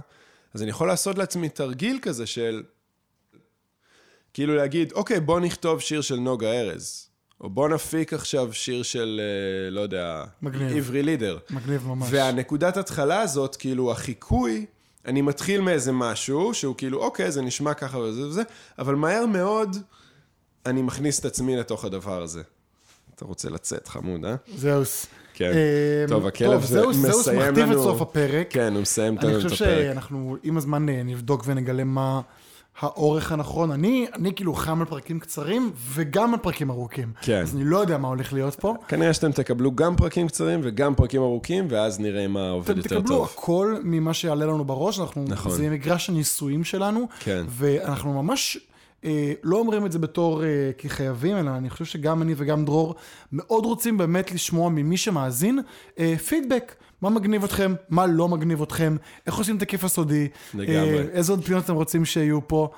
[0.54, 2.64] אז אני יכול לעשות לעצמי תרגיל כזה של,
[4.34, 7.10] כאילו להגיד, אוקיי, בוא נכתוב שיר של נוגה ארז,
[7.42, 10.78] או בוא נפיק עכשיו שיר של, אה, לא יודע, מגניב.
[10.78, 11.38] עברי לידר.
[11.50, 12.08] מגניב ממש.
[12.12, 14.66] והנקודת התחלה הזאת, כאילו, החיקוי,
[15.06, 18.42] אני מתחיל מאיזה משהו, שהוא כאילו, אוקיי, זה נשמע ככה וזה וזה,
[18.80, 19.78] אבל מהר מאוד
[20.66, 22.42] אני מכניס את עצמי לתוך הדבר הזה.
[23.16, 24.36] אתה רוצה לצאת, חמוד, אה?
[24.56, 25.06] זהוס.
[25.34, 25.52] כן.
[25.54, 28.48] אה, טוב, הכלב זה זהוס, זהוס מסיים מכתיב את לנו- סוף הפרק.
[28.50, 29.84] כן, הוא מסיים אני לנו את חושב הפרק.
[29.94, 32.22] שאנחנו עם הזמן אה, נבדוק ונגלה מה
[32.80, 33.72] האורך הנכון.
[33.72, 37.12] אני, אני כאילו חם על פרקים קצרים וגם על פרקים ארוכים.
[37.22, 37.42] כן.
[37.42, 38.76] אז אני לא יודע מה הולך להיות פה.
[38.88, 43.00] כנראה שאתם תקבלו גם פרקים קצרים וגם פרקים ארוכים, ואז נראה מה עובד אתם יותר
[43.00, 43.30] תקבלו טוב.
[43.34, 45.52] הכל ממה שיעלה לנו בראש, אנחנו, נכון.
[45.52, 47.44] זה מגרש הניסויים שלנו, כן.
[47.50, 48.58] ואנחנו ממש
[49.44, 52.96] לא אומרים את זה בתור אה, כי חייבים, אלא אני חושב שגם אני וגם דרור
[53.32, 55.60] מאוד רוצים באמת לשמוע ממי שמאזין
[56.00, 56.76] אה, פידבק.
[57.02, 58.96] מה מגניב אתכם, מה לא מגניב אתכם,
[59.28, 60.28] איך עושים את הכיף הסודי.
[60.60, 62.70] אה, איזה עוד פינות אתם רוצים שיהיו פה,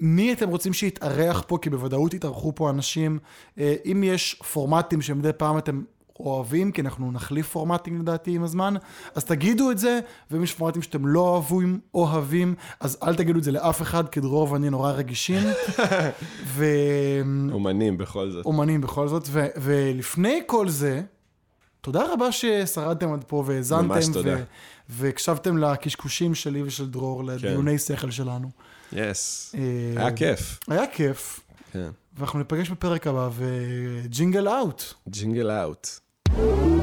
[0.00, 3.18] מי אתם רוצים שיתארח פה, כי בוודאות יתארחו פה אנשים.
[3.58, 5.82] אה, אם יש פורמטים שמדי פעם אתם
[6.20, 8.74] אוהבים, כי אנחנו נחליף פורמטים לדעתי עם הזמן,
[9.14, 10.00] אז תגידו את זה,
[10.30, 14.20] ואם יש פורמטים שאתם לא אוהבים, אוהבים, אז אל תגידו את זה לאף אחד, כי
[14.20, 15.42] דרור ואני נורא רגישים.
[16.54, 18.46] ואומנים אומנים בכל זאת.
[18.80, 21.02] בכל זאת, ו- ולפני כל זה,
[21.80, 24.36] תודה רבה ששרדתם עד פה והאזנתם, ממש תודה.
[24.36, 24.42] כן.
[24.88, 28.50] והקשבתם לקשקושים שלי ושל דרור, לדיוני שכל שלנו.
[28.92, 29.54] יס.
[29.58, 30.58] אה, היה כיף.
[30.68, 31.40] היה כיף,
[31.72, 31.90] כן.
[32.18, 34.82] ואנחנו ניפגש בפרק הבא, וג'ינגל אאוט.
[35.08, 35.88] ג'ינגל אאוט.
[36.36, 36.77] Música